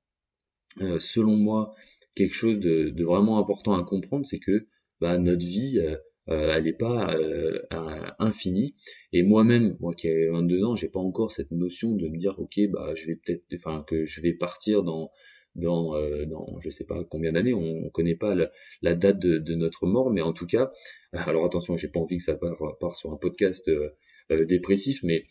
euh, 0.82 1.00
selon 1.00 1.36
moi, 1.36 1.74
quelque 2.15 2.34
chose 2.34 2.60
de, 2.60 3.03
vraiment 3.03 3.39
important 3.39 3.74
à 3.74 3.84
comprendre, 3.84 4.25
c'est 4.25 4.39
que 4.39 4.67
bah, 5.01 5.17
notre 5.17 5.46
vie, 5.46 5.79
euh, 5.79 5.98
elle 6.27 6.63
n'est 6.63 6.74
pas 6.74 7.15
infinie. 8.20 8.75
Et 9.13 9.24
moi-même, 9.24 9.77
moi 9.79 9.94
qui 9.94 10.08
ai 10.08 10.29
22 10.29 10.63
ans, 10.63 10.75
j'ai 10.75 10.89
pas 10.89 11.00
encore 11.00 11.32
cette 11.32 11.51
notion 11.51 11.96
de 11.96 12.08
me 12.08 12.17
dire, 12.17 12.39
ok, 12.39 12.60
bah 12.72 12.94
je 12.96 13.08
vais 13.08 13.15
peut-être, 13.15 13.44
enfin 13.55 13.84
que 13.88 14.05
je 14.05 14.22
vais 14.22 14.34
partir 14.34 14.84
dans 14.84 15.12
dans, 15.55 15.96
euh, 15.96 16.25
dans 16.25 16.60
je 16.60 16.70
sais 16.70 16.84
pas 16.84 17.03
combien 17.10 17.32
d'années, 17.32 17.53
on, 17.53 17.82
ne 17.86 17.89
connaît 17.89 18.15
pas 18.15 18.36
la, 18.82 18.96
date 18.96 19.20
de, 19.20 19.55
notre 19.55 19.88
mort, 19.88 20.12
mais 20.12 20.22
en 20.22 20.34
tout 20.34 20.46
cas, 20.46 20.72
alors 21.13 21.46
attention, 21.46 21.77
j'ai 21.77 21.88
pas 21.88 22.00
envie 22.00 22.17
que 22.17 22.24
ça 22.24 22.36
part, 22.36 22.96
sur 22.96 23.12
un 23.12 23.17
podcast 23.17 23.67
euh, 23.67 23.89
euh, 24.32 24.46
dépressif, 24.46 25.01
mais 25.03 25.25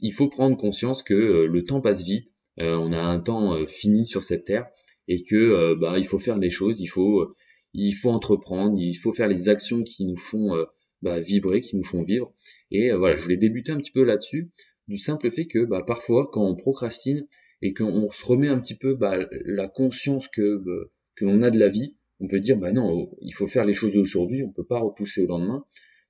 il 0.00 0.12
faut 0.12 0.28
prendre 0.28 0.56
conscience 0.56 1.02
que 1.02 1.14
le 1.14 1.64
temps 1.64 1.80
passe 1.80 2.02
vite, 2.02 2.28
on 2.60 2.92
a 2.92 2.98
un 2.98 3.20
temps 3.20 3.66
fini 3.66 4.06
sur 4.06 4.22
cette 4.22 4.44
terre 4.44 4.66
et 5.08 5.22
que 5.22 5.74
bah 5.74 5.98
il 5.98 6.06
faut 6.06 6.18
faire 6.18 6.38
les 6.38 6.50
choses, 6.50 6.80
il 6.80 6.86
faut 6.86 7.34
il 7.74 7.92
faut 7.92 8.10
entreprendre, 8.10 8.78
il 8.78 8.94
faut 8.94 9.12
faire 9.12 9.28
les 9.28 9.48
actions 9.48 9.82
qui 9.82 10.04
nous 10.04 10.16
font 10.16 10.66
bah, 11.02 11.20
vibrer, 11.20 11.60
qui 11.60 11.76
nous 11.76 11.84
font 11.84 12.02
vivre. 12.02 12.32
Et 12.70 12.92
voilà, 12.92 13.16
je 13.16 13.22
voulais 13.22 13.36
débuter 13.36 13.72
un 13.72 13.78
petit 13.78 13.92
peu 13.92 14.04
là-dessus, 14.04 14.50
du 14.88 14.98
simple 14.98 15.30
fait 15.30 15.46
que 15.46 15.64
bah, 15.64 15.82
parfois 15.86 16.28
quand 16.32 16.44
on 16.44 16.56
procrastine, 16.56 17.26
et 17.62 17.74
qu'on 17.74 18.10
se 18.10 18.24
remet 18.24 18.48
un 18.48 18.58
petit 18.58 18.76
peu 18.76 18.94
bah, 18.94 19.18
la 19.44 19.68
conscience 19.68 20.28
que, 20.28 20.56
bah, 20.58 20.88
que 21.16 21.24
l'on 21.24 21.42
a 21.42 21.50
de 21.50 21.58
la 21.58 21.68
vie, 21.68 21.96
on 22.20 22.28
peut 22.28 22.40
dire 22.40 22.56
bah 22.56 22.72
non, 22.72 23.10
il 23.20 23.32
faut 23.32 23.46
faire 23.46 23.64
les 23.64 23.74
choses 23.74 23.96
aujourd'hui, 23.96 24.42
on 24.42 24.52
peut 24.52 24.64
pas 24.64 24.78
repousser 24.78 25.22
au 25.22 25.26
lendemain. 25.26 25.64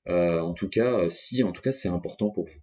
Euh, 0.08 0.40
en 0.40 0.54
tout 0.54 0.68
cas, 0.68 1.08
si, 1.10 1.42
en 1.42 1.52
tout 1.52 1.62
cas, 1.62 1.72
c'est 1.72 1.88
important 1.88 2.30
pour 2.30 2.46
vous. 2.46 2.60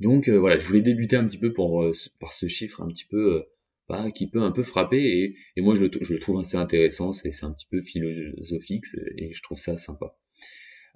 Donc 0.00 0.28
euh, 0.28 0.36
voilà, 0.36 0.58
je 0.58 0.66
voulais 0.66 0.82
débuter 0.82 1.16
un 1.16 1.26
petit 1.26 1.38
peu 1.38 1.54
euh, 1.56 1.92
par 2.20 2.32
ce 2.32 2.48
chiffre 2.48 2.82
un 2.82 2.88
petit 2.88 3.06
peu 3.06 3.44
bah, 3.88 4.10
qui 4.10 4.28
peut 4.28 4.42
un 4.42 4.50
peu 4.50 4.62
frapper 4.62 5.36
et, 5.56 5.62
moi 5.62 5.74
je, 5.74 5.84
le 5.84 6.18
trouve 6.18 6.40
assez 6.40 6.56
intéressant, 6.56 7.12
c'est 7.12 7.30
un 7.42 7.52
petit 7.52 7.66
peu 7.70 7.80
philosophique 7.80 8.84
et 9.18 9.32
je 9.32 9.42
trouve 9.42 9.58
ça 9.58 9.76
sympa. 9.76 10.16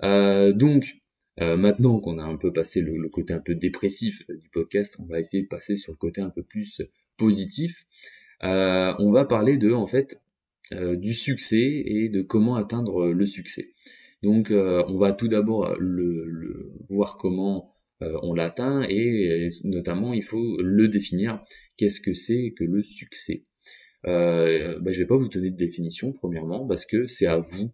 donc 0.00 0.96
euh, 1.40 1.56
maintenant 1.56 2.00
qu'on 2.00 2.18
a 2.18 2.24
un 2.24 2.36
peu 2.36 2.52
passé 2.52 2.80
le, 2.80 3.08
côté 3.08 3.32
un 3.32 3.38
peu 3.38 3.54
dépressif 3.54 4.26
du 4.28 4.48
podcast, 4.48 4.96
on 4.98 5.06
va 5.06 5.20
essayer 5.20 5.42
de 5.42 5.48
passer 5.48 5.76
sur 5.76 5.92
le 5.92 5.96
côté 5.96 6.20
un 6.20 6.30
peu 6.30 6.42
plus 6.42 6.82
positif. 7.16 7.86
Euh, 8.42 8.92
on 8.98 9.12
va 9.12 9.24
parler 9.24 9.56
de 9.56 9.72
en 9.72 9.86
fait 9.86 10.20
euh, 10.72 10.96
du 10.96 11.14
succès 11.14 11.82
et 11.84 12.08
de 12.08 12.22
comment 12.22 12.56
atteindre 12.56 13.08
le 13.08 13.26
succès. 13.26 13.74
Donc 14.22 14.50
on 14.50 14.98
va 14.98 15.12
tout 15.12 15.28
d'abord 15.28 15.76
le, 15.78 16.72
voir 16.90 17.18
comment 17.18 17.76
on 18.00 18.34
l'atteint 18.34 18.82
et 18.88 19.48
notamment 19.64 20.12
il 20.14 20.22
faut 20.22 20.60
le 20.62 20.88
définir. 20.88 21.42
Qu'est-ce 21.76 22.00
que 22.00 22.14
c'est 22.14 22.54
que 22.56 22.64
le 22.64 22.82
succès? 22.82 23.44
Euh, 24.06 24.78
bah, 24.80 24.92
Je 24.92 25.00
vais 25.00 25.06
pas 25.06 25.16
vous 25.16 25.28
donner 25.28 25.50
de 25.50 25.56
définition 25.56 26.12
premièrement 26.12 26.66
parce 26.66 26.86
que 26.86 27.06
c'est 27.06 27.26
à 27.26 27.38
vous 27.38 27.72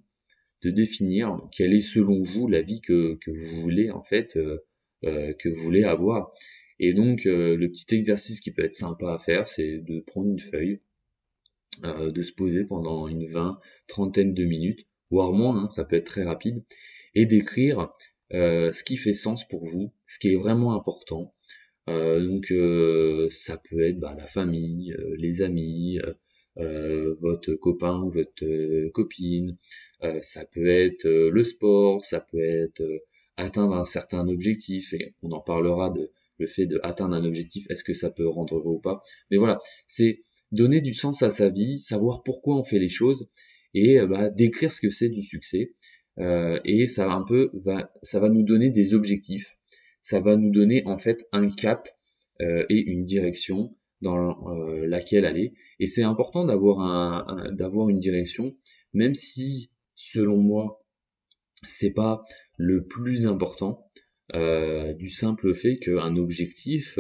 de 0.64 0.70
définir 0.70 1.38
quelle 1.52 1.74
est 1.74 1.80
selon 1.80 2.22
vous 2.22 2.48
la 2.48 2.62
vie 2.62 2.80
que, 2.80 3.18
vous 3.26 3.62
voulez 3.62 3.90
en 3.90 4.02
fait 4.02 4.36
euh, 4.36 4.64
euh, 5.04 5.34
que 5.34 5.48
vous 5.48 5.62
voulez 5.62 5.84
avoir. 5.84 6.32
Et 6.80 6.94
donc 6.94 7.26
euh, 7.26 7.56
le 7.56 7.68
petit 7.68 7.94
exercice 7.94 8.40
qui 8.40 8.50
peut 8.50 8.64
être 8.64 8.74
sympa 8.74 9.12
à 9.12 9.18
faire, 9.18 9.46
c'est 9.46 9.78
de 9.78 10.00
prendre 10.00 10.30
une 10.30 10.40
feuille, 10.40 10.80
de 11.82 12.22
se 12.22 12.32
poser 12.32 12.64
pendant 12.64 13.08
une 13.08 13.26
vingt, 13.26 13.58
trentaine 13.88 14.32
de 14.32 14.44
minutes, 14.44 14.86
voire 15.10 15.32
moins, 15.32 15.64
hein, 15.64 15.68
ça 15.68 15.84
peut 15.84 15.96
être 15.96 16.06
très 16.06 16.22
rapide, 16.22 16.62
et 17.16 17.26
d'écrire 17.26 17.92
ce 18.34 18.84
qui 18.84 18.96
fait 18.96 19.12
sens 19.12 19.46
pour 19.48 19.64
vous, 19.64 19.92
ce 20.06 20.18
qui 20.18 20.32
est 20.32 20.36
vraiment 20.36 20.74
important. 20.74 21.34
donc 21.86 22.52
ça 23.30 23.60
peut 23.70 23.82
être 23.82 23.98
bah, 23.98 24.14
la 24.18 24.26
famille, 24.26 24.94
les 25.18 25.42
amis, 25.42 25.98
votre 26.56 27.54
copain 27.54 28.00
ou 28.02 28.10
votre 28.10 28.88
copine, 28.90 29.56
euh, 30.04 30.20
ça 30.20 30.44
peut 30.44 30.66
être 30.66 31.06
euh, 31.06 31.30
le 31.30 31.44
sport, 31.44 32.04
ça 32.04 32.20
peut 32.20 32.40
être 32.40 32.82
euh, 32.82 32.98
atteindre 33.36 33.74
un 33.74 33.84
certain 33.84 34.28
objectif, 34.28 34.92
et 34.92 35.14
on 35.22 35.30
en 35.32 35.40
parlera 35.40 35.90
de 35.90 36.10
le 36.38 36.46
fait 36.46 36.66
de 36.66 36.78
atteindre 36.82 37.14
un 37.14 37.24
objectif, 37.24 37.64
est-ce 37.70 37.84
que 37.84 37.94
ça 37.94 38.10
peut 38.10 38.28
rendre 38.28 38.56
heureux 38.56 38.74
ou 38.74 38.80
pas. 38.80 39.02
Mais 39.30 39.38
voilà, 39.38 39.60
c'est 39.86 40.20
donner 40.52 40.80
du 40.80 40.92
sens 40.92 41.22
à 41.22 41.30
sa 41.30 41.48
vie, 41.48 41.78
savoir 41.78 42.22
pourquoi 42.22 42.56
on 42.56 42.64
fait 42.64 42.78
les 42.78 42.88
choses, 42.88 43.28
et 43.72 43.98
bah, 44.06 44.30
décrire 44.30 44.70
ce 44.70 44.80
que 44.80 44.90
c'est 44.90 45.08
du 45.08 45.22
succès. 45.22 45.72
Et 46.18 46.87
ça 46.87 47.11
un 47.11 47.23
peu, 47.23 47.50
va, 47.54 47.90
ça 48.02 48.21
va 48.21 48.28
nous 48.28 48.42
donner 48.42 48.71
des 48.71 48.94
objectifs, 48.94 49.56
ça 50.02 50.21
va 50.21 50.37
nous 50.37 50.50
donner 50.50 50.83
en 50.87 50.99
fait 50.99 51.26
un 51.33 51.50
cap 51.50 51.88
et 52.40 52.80
une 52.87 53.04
direction 53.04 53.76
dans 54.00 54.16
laquelle 54.87 55.25
aller. 55.25 55.54
Et 55.80 55.87
c'est 55.87 56.02
important 56.02 56.44
d'avoir 56.44 56.80
un 56.80 57.52
d'avoir 57.52 57.88
une 57.88 57.99
direction, 57.99 58.56
même 58.92 59.14
si 59.14 59.71
selon 59.97 60.37
moi, 60.37 60.85
c'est 61.64 61.92
pas 61.92 62.25
le 62.56 62.85
plus 62.85 63.26
important, 63.26 63.85
euh, 64.35 64.94
du 64.94 65.11
simple 65.11 65.54
fait 65.54 65.76
qu'un 65.76 66.16
objectif, 66.16 66.99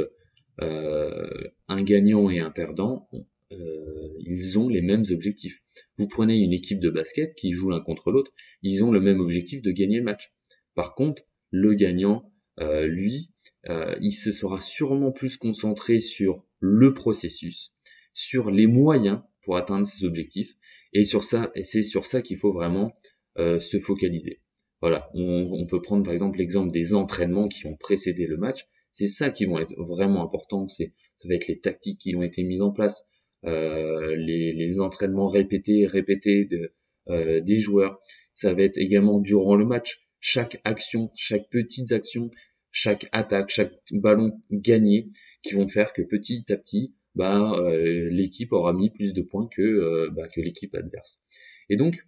euh, 0.60 1.48
un 1.68 1.82
gagnant 1.82 2.28
et 2.28 2.40
un 2.40 2.50
perdant, 2.50 3.08
euh, 3.52 4.08
ils 4.20 4.58
ont 4.58 4.68
les 4.68 4.82
mêmes 4.82 5.04
objectifs. 5.10 5.62
Vous 5.96 6.06
prenez 6.06 6.38
une 6.38 6.52
équipe 6.52 6.80
de 6.80 6.90
basket 6.90 7.34
qui 7.34 7.52
joue 7.52 7.70
l'un 7.70 7.80
contre 7.80 8.10
l'autre, 8.10 8.32
ils 8.64 8.82
ont 8.82 8.90
le 8.90 9.00
même 9.00 9.20
objectif 9.20 9.62
de 9.62 9.70
gagner 9.70 9.98
le 9.98 10.04
match. 10.04 10.32
Par 10.74 10.96
contre, 10.96 11.22
le 11.50 11.74
gagnant, 11.74 12.32
lui, 12.58 13.30
il 13.68 14.10
se 14.10 14.32
sera 14.32 14.60
sûrement 14.60 15.12
plus 15.12 15.36
concentré 15.36 16.00
sur 16.00 16.44
le 16.58 16.94
processus, 16.94 17.72
sur 18.12 18.50
les 18.50 18.66
moyens 18.66 19.20
pour 19.42 19.56
atteindre 19.56 19.86
ses 19.86 20.04
objectifs, 20.04 20.56
et 20.94 21.04
sur 21.04 21.24
ça, 21.24 21.52
c'est 21.62 21.82
sur 21.82 22.06
ça 22.06 22.22
qu'il 22.22 22.38
faut 22.38 22.52
vraiment 22.52 22.96
euh, 23.36 23.58
se 23.58 23.78
focaliser. 23.78 24.40
Voilà, 24.80 25.10
on, 25.14 25.66
peut 25.66 25.82
prendre 25.82 26.04
par 26.04 26.12
exemple 26.12 26.38
l'exemple 26.38 26.70
des 26.70 26.94
entraînements 26.94 27.48
qui 27.48 27.66
ont 27.66 27.76
précédé 27.76 28.26
le 28.26 28.36
match. 28.36 28.66
C'est 28.92 29.08
ça 29.08 29.30
qui 29.30 29.44
vont 29.46 29.58
être 29.58 29.74
vraiment 29.76 30.22
importants. 30.22 30.68
C'est, 30.68 30.92
ça 31.16 31.26
va 31.28 31.34
être 31.34 31.48
les 31.48 31.58
tactiques 31.58 31.98
qui 31.98 32.14
ont 32.14 32.22
été 32.22 32.44
mises 32.44 32.60
en 32.60 32.70
place, 32.70 33.06
euh, 33.44 34.14
les, 34.14 34.78
entraînements 34.78 35.26
répétés, 35.26 35.86
répétés 35.86 36.44
de, 36.44 36.72
euh, 37.08 37.40
des 37.40 37.58
joueurs. 37.58 37.98
Ça 38.34 38.52
va 38.52 38.62
être 38.62 38.78
également 38.78 39.20
durant 39.20 39.56
le 39.56 39.64
match, 39.64 40.00
chaque 40.20 40.60
action, 40.64 41.10
chaque 41.14 41.48
petite 41.50 41.92
action, 41.92 42.30
chaque 42.70 43.08
attaque, 43.12 43.50
chaque 43.50 43.72
ballon 43.92 44.40
gagné, 44.50 45.08
qui 45.42 45.54
vont 45.54 45.68
faire 45.68 45.92
que 45.92 46.02
petit 46.02 46.44
à 46.50 46.56
petit, 46.56 46.94
bah, 47.14 47.52
euh, 47.58 48.08
l'équipe 48.10 48.52
aura 48.52 48.72
mis 48.72 48.90
plus 48.90 49.14
de 49.14 49.22
points 49.22 49.48
que, 49.54 49.62
euh, 49.62 50.10
bah, 50.10 50.26
que 50.28 50.40
l'équipe 50.40 50.74
adverse. 50.74 51.20
Et 51.68 51.76
donc, 51.76 52.04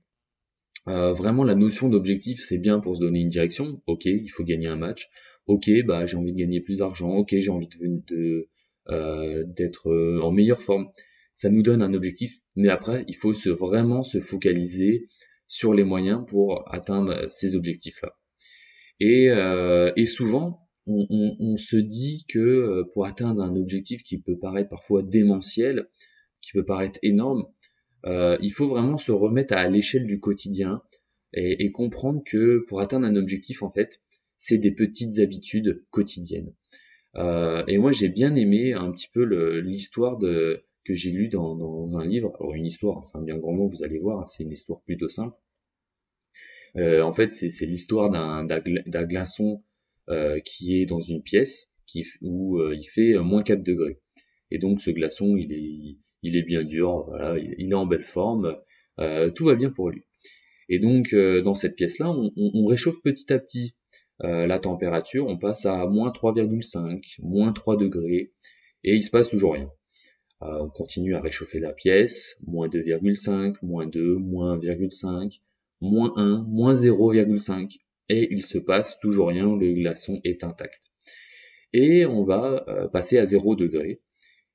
euh, 0.88 1.12
vraiment 1.12 1.45
la 1.45 1.54
notion 1.54 1.88
d'objectif, 1.88 2.40
c'est 2.40 2.59
bien 2.59 2.80
pour 2.80 2.97
se 2.97 3.00
donner 3.00 3.21
une 3.21 3.28
direction. 3.28 3.80
Ok, 3.87 4.06
il 4.06 4.28
faut 4.28 4.45
gagner 4.45 4.66
un 4.66 4.76
match. 4.76 5.09
Ok, 5.47 5.71
bah 5.87 6.06
j'ai 6.06 6.16
envie 6.16 6.33
de 6.33 6.38
gagner 6.38 6.61
plus 6.61 6.78
d'argent. 6.78 7.14
Ok, 7.14 7.37
j'ai 7.37 7.50
envie 7.50 7.68
de 7.68 8.49
d'être 9.56 10.21
en 10.23 10.33
meilleure 10.33 10.62
forme. 10.62 10.88
Ça 11.35 11.50
nous 11.50 11.62
donne 11.62 11.83
un 11.83 11.92
objectif, 11.92 12.40
mais 12.54 12.68
après, 12.68 13.04
il 13.09 13.16
faut 13.16 13.35
se, 13.35 13.50
vraiment 13.50 14.02
se 14.02 14.21
focaliser 14.21 15.09
sur 15.47 15.75
les 15.75 15.85
moyens 15.85 16.25
pour 16.29 16.73
atteindre 16.73 17.29
ces 17.29 17.55
objectifs-là. 17.55 18.12
Et, 19.00 19.29
et 19.97 20.07
souvent, 20.07 20.67
on, 20.87 21.57
se 21.57 21.76
dit 21.76 22.25
que 22.29 22.38
euh, 22.38 22.85
pour 22.93 23.07
atteindre 23.07 23.43
un 23.43 23.57
objectif 23.57 24.03
qui 24.03 24.21
peut 24.21 24.38
paraître 24.38 24.71
parfois 24.71 25.03
démentiel, 25.03 25.88
qui 26.41 26.53
peut 26.53 26.65
paraître 26.65 26.99
énorme, 27.03 27.45
euh, 28.05 28.37
il 28.41 28.50
faut 28.50 28.69
vraiment 28.69 28.99
se 28.99 29.11
remettre 29.11 29.55
à 29.55 29.69
l'échelle 29.69 30.07
du 30.07 30.21
quotidien 30.21 30.83
et, 31.33 31.71
comprendre 31.71 32.23
que 32.25 32.65
pour 32.69 32.81
atteindre 32.81 33.07
un 33.07 33.17
objectif, 33.17 33.62
en 33.62 33.71
fait, 33.71 34.00
c'est 34.38 34.59
des 34.59 34.71
petites 34.71 35.19
habitudes 35.19 35.85
quotidiennes. 35.91 36.55
Euh, 37.17 37.62
et 37.67 37.79
moi, 37.79 37.93
j'ai 37.93 38.09
bien 38.09 38.35
aimé 38.35 38.73
un 38.73 38.91
petit 38.93 39.09
peu 39.12 39.23
l'histoire 39.59 40.17
de 40.19 40.65
que 40.87 40.95
j'ai 40.95 41.11
lu 41.11 41.28
dans, 41.28 41.99
un 41.99 42.07
livre. 42.07 42.33
Alors 42.40 42.55
une 42.55 42.66
histoire, 42.66 43.05
c'est 43.05 43.16
un 43.16 43.23
bien 43.23 43.38
grand 43.38 43.52
mot, 43.52 43.69
vous 43.69 43.83
allez 43.83 43.99
voir, 43.99 44.26
c'est 44.28 44.43
une 44.45 44.52
histoire 44.52 44.81
plutôt 44.83 45.09
simple. 45.09 45.37
en 46.76 47.12
fait, 47.14 47.31
c'est 47.31 47.66
l'histoire 47.66 48.11
d'un 48.11 49.05
glaçon 49.05 49.62
euh, 50.09 50.38
qui 50.38 50.81
est 50.81 50.87
dans 50.87 51.00
une 51.00 51.21
pièce 51.21 51.73
où 52.23 52.61
euh, 52.61 52.76
il 52.76 52.85
fait 52.85 53.19
moins 53.19 53.43
4 53.43 53.64
degrés. 53.64 53.99
Et 54.52 54.59
donc 54.59 54.81
ce 54.81 54.93
glaçon, 54.93 55.37
il 55.37 55.52
est, 55.52 55.99
il 56.23 56.37
est 56.37 56.45
bien 56.45 56.62
dur, 56.62 57.07
voilà, 57.09 57.37
il 57.40 57.71
est 57.73 57.75
en 57.75 57.87
belle 57.87 58.05
forme, 58.05 58.57
euh, 59.00 59.33
tout 59.33 59.47
va 59.47 59.57
bien 59.57 59.71
pour 59.71 59.90
lui. 59.90 60.05
Et 60.69 60.78
donc 60.78 61.12
dans 61.12 61.55
cette 61.55 61.75
pièce-là, 61.75 62.09
on, 62.09 62.31
on, 62.37 62.66
réchauffe 62.66 63.02
petit 63.02 63.33
à 63.33 63.40
petit 63.40 63.75
la 64.21 64.59
température, 64.61 65.26
on 65.26 65.38
passe 65.38 65.66
à 65.66 65.87
moins 65.87 66.11
3,5, 66.11 67.16
moins 67.19 67.52
3 67.52 67.76
degrés, 67.76 68.33
et 68.85 68.95
il 68.95 69.02
se 69.02 69.11
passe 69.11 69.28
toujours 69.28 69.55
rien. 69.55 69.69
On 70.40 70.69
continue 70.69 71.14
à 71.14 71.21
réchauffer 71.21 71.59
la 71.59 71.73
pièce, 71.73 72.37
moins 72.47 72.69
2,5, 72.69 73.57
moins 73.62 73.87
2, 73.87 74.16
moins 74.16 74.59
1,5, 74.59 75.40
moins 75.81 76.12
1, 76.16 76.45
moins 76.49 76.75
0,5, 76.75 77.78
et 78.09 78.28
il 78.31 78.43
se 78.43 78.59
passe 78.59 78.99
toujours 79.00 79.28
rien, 79.28 79.57
le 79.57 79.73
glaçon 79.75 80.21
est 80.25 80.45
intact. 80.45 80.81
Et 81.73 82.07
on 82.07 82.25
va 82.25 82.64
euh, 82.69 82.88
passer 82.88 83.19
à 83.19 83.25
0 83.25 83.57
degré. 83.57 84.00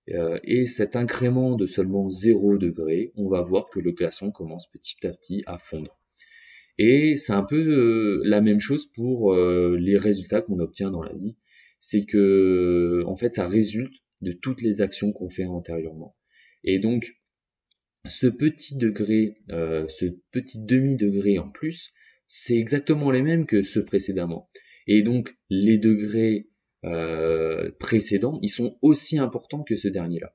Euh, 0.09 0.39
et 0.43 0.65
cet 0.65 0.95
incrément 0.95 1.55
de 1.55 1.67
seulement 1.67 2.09
0 2.09 2.57
degré, 2.57 3.11
on 3.15 3.29
va 3.29 3.41
voir 3.41 3.69
que 3.69 3.79
le 3.79 3.91
glaçon 3.91 4.31
commence 4.31 4.67
petit 4.67 5.05
à 5.05 5.11
petit 5.11 5.43
à 5.45 5.57
fondre. 5.57 5.97
Et 6.77 7.15
c'est 7.17 7.33
un 7.33 7.43
peu 7.43 8.21
la 8.23 8.41
même 8.41 8.59
chose 8.59 8.88
pour 8.88 9.35
les 9.35 9.97
résultats 9.97 10.41
qu'on 10.41 10.57
obtient 10.59 10.89
dans 10.89 11.03
la 11.03 11.13
vie. 11.13 11.35
C'est 11.79 12.05
que, 12.05 13.03
en 13.05 13.15
fait, 13.15 13.35
ça 13.35 13.47
résulte 13.47 13.93
de 14.21 14.31
toutes 14.31 14.61
les 14.61 14.81
actions 14.81 15.11
qu'on 15.11 15.29
fait 15.29 15.45
antérieurement. 15.45 16.15
Et 16.63 16.79
donc, 16.79 17.15
ce 18.05 18.27
petit 18.27 18.77
degré, 18.77 19.37
ce 19.49 20.05
petit 20.31 20.59
demi-degré 20.59 21.37
en 21.37 21.49
plus, 21.49 21.91
c'est 22.27 22.57
exactement 22.57 23.11
les 23.11 23.21
mêmes 23.21 23.45
que 23.45 23.63
ceux 23.63 23.85
précédemment. 23.85 24.49
Et 24.87 25.03
donc, 25.03 25.35
les 25.49 25.77
degrés 25.77 26.49
précédents, 27.79 28.39
ils 28.41 28.49
sont 28.49 28.77
aussi 28.81 29.17
importants 29.17 29.63
que 29.63 29.75
ce 29.75 29.87
dernier-là. 29.87 30.33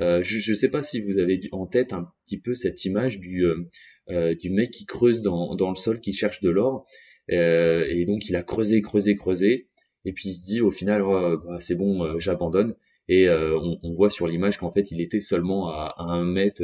Euh, 0.00 0.22
je 0.22 0.50
ne 0.50 0.56
sais 0.56 0.68
pas 0.68 0.82
si 0.82 1.00
vous 1.00 1.18
avez 1.18 1.40
en 1.52 1.66
tête 1.66 1.92
un 1.92 2.08
petit 2.24 2.38
peu 2.38 2.54
cette 2.54 2.84
image 2.84 3.20
du, 3.20 3.44
euh, 3.44 3.70
euh, 4.10 4.34
mec 4.50 4.70
qui 4.70 4.86
creuse 4.86 5.22
dans, 5.22 5.54
dans, 5.54 5.68
le 5.68 5.76
sol, 5.76 6.00
qui 6.00 6.12
cherche 6.12 6.40
de 6.40 6.50
l'or, 6.50 6.86
et 7.28 8.04
donc 8.06 8.28
il 8.28 8.36
a 8.36 8.42
creusé, 8.42 8.82
creusé, 8.82 9.14
creusé, 9.14 9.68
et 10.04 10.12
puis 10.12 10.30
il 10.30 10.34
se 10.34 10.42
dit 10.42 10.60
au 10.60 10.70
final 10.70 11.02
oh, 11.02 11.38
bah, 11.38 11.58
c'est 11.58 11.74
bon, 11.74 12.18
j'abandonne, 12.18 12.74
et 13.08 13.28
on, 13.28 13.78
on, 13.82 13.94
voit 13.94 14.10
sur 14.10 14.26
l'image 14.26 14.58
qu'en 14.58 14.72
fait 14.72 14.90
il 14.90 15.00
était 15.00 15.20
seulement 15.20 15.68
à, 15.68 15.94
à 15.96 16.02
un 16.04 16.24
mètre 16.24 16.62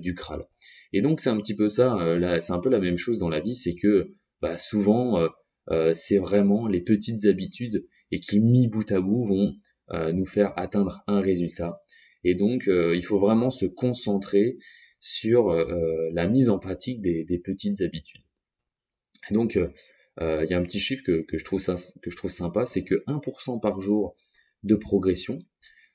du 0.00 0.14
Kral. 0.14 0.44
Et 0.92 1.00
donc 1.00 1.20
c'est 1.20 1.30
un 1.30 1.38
petit 1.38 1.54
peu 1.54 1.68
ça, 1.68 1.96
c'est 2.40 2.52
un 2.52 2.58
peu 2.58 2.70
la 2.70 2.80
même 2.80 2.98
chose 2.98 3.18
dans 3.18 3.28
la 3.28 3.40
vie, 3.40 3.54
c'est 3.54 3.74
que 3.74 4.14
bah, 4.42 4.58
souvent 4.58 5.28
c'est 5.94 6.18
vraiment 6.18 6.66
les 6.66 6.80
petites 6.80 7.24
habitudes 7.24 7.86
et 8.10 8.20
qui 8.20 8.40
mis 8.40 8.68
bout 8.68 8.90
à 8.90 9.00
bout 9.00 9.24
vont 9.24 9.54
nous 10.12 10.26
faire 10.26 10.52
atteindre 10.56 11.02
un 11.06 11.20
résultat. 11.20 11.84
Et 12.24 12.34
donc, 12.34 12.68
euh, 12.68 12.96
il 12.96 13.04
faut 13.04 13.18
vraiment 13.18 13.50
se 13.50 13.66
concentrer 13.66 14.56
sur 14.98 15.50
euh, 15.50 15.66
euh, 15.68 16.10
la 16.12 16.26
mise 16.26 16.48
en 16.48 16.58
pratique 16.58 17.02
des, 17.02 17.40
petites 17.44 17.82
habitudes. 17.82 18.22
Et 19.30 19.34
donc, 19.34 19.54
il 19.54 20.46
y 20.48 20.54
a 20.54 20.58
un 20.58 20.62
petit 20.62 20.80
chiffre 20.80 21.02
que, 21.04 21.24
je, 21.30 21.44
trouve 21.44 21.64
que 22.02 22.10
je 22.10 22.16
trouve 22.16 22.30
sympa, 22.30 22.66
c'est 22.66 22.84
que 22.84 23.04
1% 23.06 23.60
par 23.60 23.80
jour 23.80 24.16
de 24.64 24.74
progression, 24.74 25.38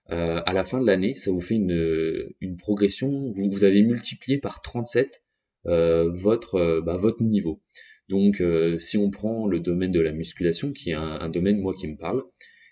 à 0.07 0.53
la 0.53 0.63
fin 0.63 0.81
de 0.81 0.87
l'année, 0.87 1.13
ça 1.13 1.29
vous 1.29 1.41
fait 1.41 1.55
une, 1.55 2.33
une 2.41 2.57
progression, 2.57 3.31
vous, 3.31 3.63
avez 3.63 3.83
multiplié 3.83 4.39
par 4.39 4.63
37 4.63 5.23
votre, 5.65 6.81
bah, 6.81 6.97
votre 6.97 7.21
niveau. 7.21 7.61
Donc 8.07 8.41
si 8.79 8.97
on 8.97 9.11
prend 9.11 9.45
le 9.45 9.59
domaine 9.59 9.91
de 9.91 9.99
la 9.99 10.11
musculation, 10.11 10.71
qui 10.71 10.89
est 10.89 10.95
un 10.95 11.29
domaine 11.29 11.61
moi 11.61 11.75
qui 11.75 11.87
me 11.87 11.95
parle, 11.95 12.23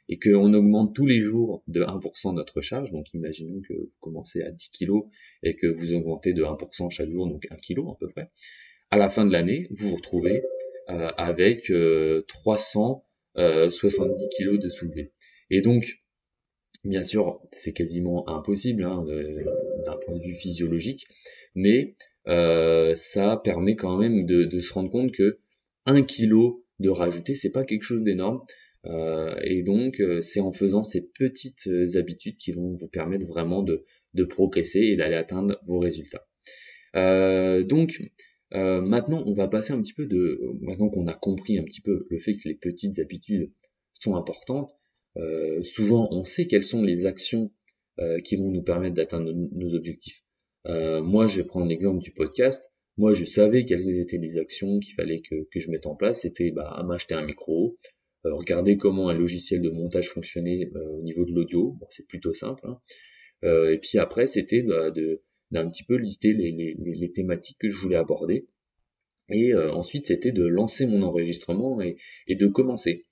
et 0.09 0.19
qu'on 0.19 0.53
augmente 0.53 0.95
tous 0.95 1.05
les 1.05 1.19
jours 1.19 1.63
de 1.67 1.83
1% 1.83 2.33
notre 2.33 2.61
charge, 2.61 2.91
donc 2.91 3.13
imaginons 3.13 3.61
que 3.67 3.73
vous 3.73 3.91
commencez 3.99 4.41
à 4.41 4.51
10 4.51 4.69
kg 4.69 5.01
et 5.43 5.55
que 5.55 5.67
vous 5.67 5.93
augmentez 5.93 6.33
de 6.33 6.43
1% 6.43 6.89
chaque 6.89 7.09
jour, 7.09 7.27
donc 7.27 7.45
1 7.49 7.55
kg 7.57 7.81
à 7.91 7.97
peu 7.99 8.07
près, 8.09 8.31
à 8.89 8.97
la 8.97 9.09
fin 9.09 9.25
de 9.25 9.31
l'année, 9.31 9.67
vous 9.71 9.89
vous 9.89 9.95
retrouvez 9.97 10.43
euh, 10.89 11.09
avec 11.17 11.71
370 12.27 13.03
euh, 13.37 13.69
kg 13.69 14.57
de 14.59 14.69
soulevé. 14.69 15.11
Et 15.49 15.61
donc, 15.61 16.01
bien 16.83 17.03
sûr, 17.03 17.41
c'est 17.53 17.73
quasiment 17.73 18.27
impossible 18.29 18.83
hein, 18.83 19.05
d'un 19.85 19.97
point 20.05 20.17
de 20.17 20.23
vue 20.23 20.35
physiologique, 20.35 21.07
mais 21.55 21.95
euh, 22.27 22.93
ça 22.95 23.39
permet 23.43 23.75
quand 23.75 23.97
même 23.97 24.25
de, 24.25 24.43
de, 24.43 24.59
se 24.59 24.73
rendre 24.73 24.91
compte 24.91 25.11
que 25.11 25.39
1 25.85 26.03
kg 26.03 26.57
de 26.79 26.89
rajouter, 26.89 27.35
c'est 27.35 27.51
pas 27.51 27.63
quelque 27.63 27.83
chose 27.83 28.03
d'énorme. 28.03 28.41
Euh, 28.85 29.35
et 29.43 29.63
donc, 29.63 29.99
euh, 29.99 30.21
c'est 30.21 30.39
en 30.39 30.51
faisant 30.51 30.83
ces 30.83 31.01
petites 31.01 31.67
euh, 31.67 31.97
habitudes 31.97 32.37
qui 32.37 32.51
vont 32.51 32.75
vous 32.75 32.87
permettre 32.87 33.25
vraiment 33.25 33.63
de, 33.63 33.85
progresser 34.29 34.79
et 34.79 34.95
d'aller 34.95 35.15
atteindre 35.15 35.59
vos 35.67 35.77
résultats. 35.77 36.25
donc, 36.95 38.01
maintenant, 38.51 39.23
on 39.27 39.33
va 39.33 39.47
passer 39.47 39.73
un 39.73 39.81
petit 39.81 39.93
peu 39.93 40.07
de, 40.07 40.41
maintenant 40.61 40.89
qu'on 40.89 41.05
a 41.05 41.13
compris 41.13 41.59
un 41.59 41.63
petit 41.63 41.81
peu 41.81 42.07
le 42.09 42.17
fait 42.17 42.35
que 42.35 42.49
les 42.49 42.55
petites 42.55 42.97
habitudes 42.97 43.51
sont 43.93 44.15
importantes, 44.15 44.71
souvent 45.63 46.07
on 46.11 46.23
sait 46.23 46.47
quelles 46.47 46.63
sont 46.63 46.83
les 46.83 47.05
actions 47.05 47.51
qui 48.23 48.35
vont 48.35 48.51
nous 48.51 48.61
permettre 48.61 48.95
d'atteindre 48.95 49.31
nos, 49.33 49.73
objectifs. 49.73 50.23
moi, 50.65 51.27
je 51.27 51.37
vais 51.41 51.47
prendre 51.47 51.67
l'exemple 51.67 52.03
du 52.03 52.11
podcast. 52.11 52.71
Moi, 52.97 53.13
je 53.13 53.25
savais 53.25 53.65
quelles 53.65 53.89
étaient 53.99 54.17
les 54.17 54.37
actions 54.39 54.79
qu'il 54.79 54.95
fallait 54.95 55.21
que, 55.21 55.59
je 55.59 55.69
mette 55.69 55.85
en 55.85 55.95
place. 55.95 56.21
C'était 56.21 56.51
bah, 56.51 56.83
m'acheter 56.87 57.13
un 57.13 57.23
micro, 57.23 57.77
euh, 58.25 58.33
regarder 58.33 58.77
comment 58.77 59.09
un 59.09 59.13
logiciel 59.13 59.61
de 59.61 59.69
montage 59.69 60.09
fonctionnait 60.09 60.71
euh, 60.75 60.89
au 60.89 61.03
niveau 61.03 61.23
de 61.23 61.31
l'audio. 61.31 61.73
Bon, 61.79 61.85
c'est 61.91 62.07
plutôt 62.07 62.33
simple. 62.33 62.65
Hein. 62.65 62.79
Euh, 63.43 63.73
et 63.73 63.77
puis 63.77 63.99
après, 63.99 64.25
c'était 64.25 64.63
bah, 64.63 64.91
de 64.91 65.21
d'un 65.51 65.69
petit 65.69 65.83
peu 65.83 65.95
lister 65.95 66.33
les, 66.33 66.51
les, 66.51 66.75
les, 66.77 67.11
thématiques 67.13 67.57
que 67.59 67.69
je 67.69 67.77
voulais 67.77 67.95
aborder. 67.95 68.47
Et 69.29 69.53
ensuite, 69.55 70.07
c'était 70.07 70.33
de 70.33 70.45
lancer 70.45 70.85
mon 70.85 71.01
enregistrement 71.03 71.79
et, 71.81 71.95
et 72.27 72.35
de 72.35 72.47
commencer. 72.47 73.05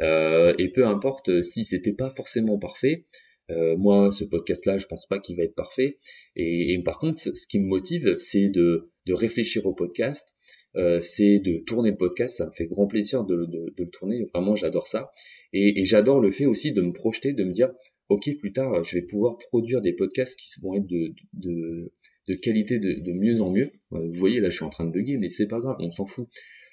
Euh, 0.00 0.54
et 0.58 0.68
peu 0.68 0.86
importe 0.86 1.42
si 1.42 1.64
c'était 1.64 1.92
pas 1.92 2.12
forcément 2.16 2.58
parfait, 2.58 3.06
euh, 3.50 3.76
moi, 3.76 4.10
ce 4.10 4.24
podcast-là, 4.24 4.78
je 4.78 4.86
pense 4.86 5.06
pas 5.06 5.18
qu'il 5.18 5.36
va 5.36 5.44
être 5.44 5.54
parfait. 5.54 5.98
Et, 6.34 6.72
et 6.74 6.82
par 6.82 6.98
contre, 6.98 7.18
ce, 7.18 7.46
qui 7.46 7.60
me 7.60 7.66
motive, 7.66 8.16
c'est 8.16 8.48
de, 8.48 8.90
de 9.06 9.12
réfléchir 9.12 9.66
au 9.66 9.72
podcast, 9.72 10.34
euh, 10.76 11.00
c'est 11.00 11.38
de 11.38 11.58
tourner 11.58 11.90
le 11.90 11.96
podcast. 11.96 12.36
Ça 12.36 12.46
me 12.46 12.52
fait 12.52 12.66
grand 12.66 12.86
plaisir 12.86 13.24
de, 13.24 13.46
le 13.76 13.90
tourner. 13.90 14.24
Vraiment, 14.34 14.54
j'adore 14.54 14.88
ça. 14.88 15.12
Et, 15.52 15.84
j'adore 15.84 16.20
le 16.20 16.30
fait 16.30 16.46
aussi 16.46 16.72
de 16.72 16.82
me 16.82 16.92
projeter, 16.92 17.32
de 17.32 17.44
me 17.44 17.52
dire, 17.52 17.70
ok, 18.08 18.28
plus 18.38 18.52
tard, 18.52 18.84
je 18.84 18.98
vais 18.98 19.06
pouvoir 19.06 19.38
produire 19.38 19.80
des 19.80 19.92
podcasts 19.92 20.38
qui 20.38 20.60
vont 20.60 20.74
être 20.74 20.86
de, 20.86 21.14
de, 21.34 22.34
qualité 22.34 22.78
de, 22.78 23.12
mieux 23.12 23.40
en 23.40 23.52
mieux. 23.52 23.70
Euh, 23.92 24.08
vous 24.08 24.18
voyez, 24.18 24.40
là, 24.40 24.50
je 24.50 24.56
suis 24.56 24.64
en 24.64 24.70
train 24.70 24.84
de 24.84 24.90
bugger, 24.90 25.16
mais 25.18 25.28
c'est 25.28 25.46
pas 25.46 25.60
grave, 25.60 25.76
on 25.78 25.90
s'en 25.92 26.06
fout. 26.06 26.28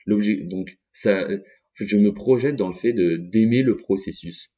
L'objet, 0.06 0.38
donc, 0.44 0.78
ça, 0.92 1.30
je 1.76 1.98
me 1.98 2.14
projette 2.14 2.56
dans 2.56 2.70
le 2.70 2.76
fait 2.76 2.94
de 2.94 3.18
d'aimer 3.18 3.64
le 3.64 3.78
processus. 3.78 4.52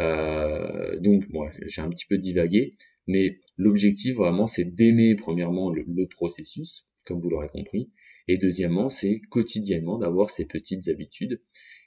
Euh, 0.00 0.98
donc, 1.00 1.28
moi, 1.30 1.50
j'ai 1.66 1.80
un 1.80 1.90
petit 1.90 2.06
peu 2.06 2.18
divagué, 2.18 2.76
mais 3.06 3.38
l'objectif 3.56 4.16
vraiment, 4.16 4.46
c'est 4.46 4.64
d'aimer 4.64 5.14
premièrement 5.16 5.70
le 5.70 6.06
processus, 6.06 6.86
comme 7.04 7.20
vous 7.20 7.30
l'aurez 7.30 7.48
compris, 7.48 7.90
et 8.28 8.36
deuxièmement, 8.36 8.88
c'est 8.90 9.20
quotidiennement 9.30 9.98
d'avoir 9.98 10.30
ces 10.30 10.46
petites 10.46 10.88
habitudes. 10.88 11.40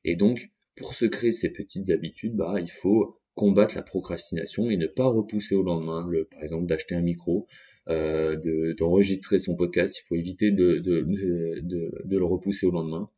Et 0.03 0.15
donc, 0.15 0.49
pour 0.75 0.95
se 0.95 1.05
créer 1.05 1.31
ces 1.31 1.51
petites 1.51 1.89
habitudes, 1.91 2.35
bah, 2.35 2.55
il 2.59 2.69
faut 2.69 3.21
combattre 3.35 3.75
la 3.75 3.83
procrastination 3.83 4.69
et 4.69 4.77
ne 4.77 4.87
pas 4.87 5.05
repousser 5.07 5.55
au 5.55 5.63
lendemain, 5.63 6.05
le, 6.09 6.25
par 6.25 6.41
exemple 6.43 6.65
d'acheter 6.65 6.95
un 6.95 7.01
micro, 7.01 7.47
euh, 7.87 8.73
d'enregistrer 8.77 9.39
son 9.39 9.55
podcast, 9.55 9.97
il 9.99 10.07
faut 10.07 10.15
éviter 10.15 10.51
de, 10.51 10.81
le 10.83 12.25
repousser 12.25 12.65
au 12.65 12.71
lendemain. 12.71 13.09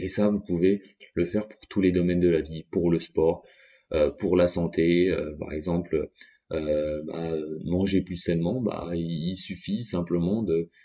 Et 0.00 0.08
ça, 0.08 0.30
vous 0.30 0.40
pouvez 0.40 0.82
le 1.14 1.26
faire 1.26 1.46
pour 1.46 1.60
tous 1.68 1.82
les 1.82 1.92
domaines 1.92 2.20
de 2.20 2.28
la 2.30 2.40
vie, 2.40 2.64
pour 2.70 2.90
le 2.90 2.98
sport, 2.98 3.44
euh, 3.92 4.10
pour 4.10 4.36
la 4.36 4.48
santé, 4.48 5.10
euh, 5.10 5.36
par 5.38 5.52
exemple, 5.52 6.10
euh, 6.52 7.02
bah, 7.04 7.36
manger 7.64 8.00
plus 8.00 8.16
sainement, 8.16 8.62
bah, 8.62 8.90
il, 8.94 9.36
suffit 9.36 9.84
simplement 9.84 10.44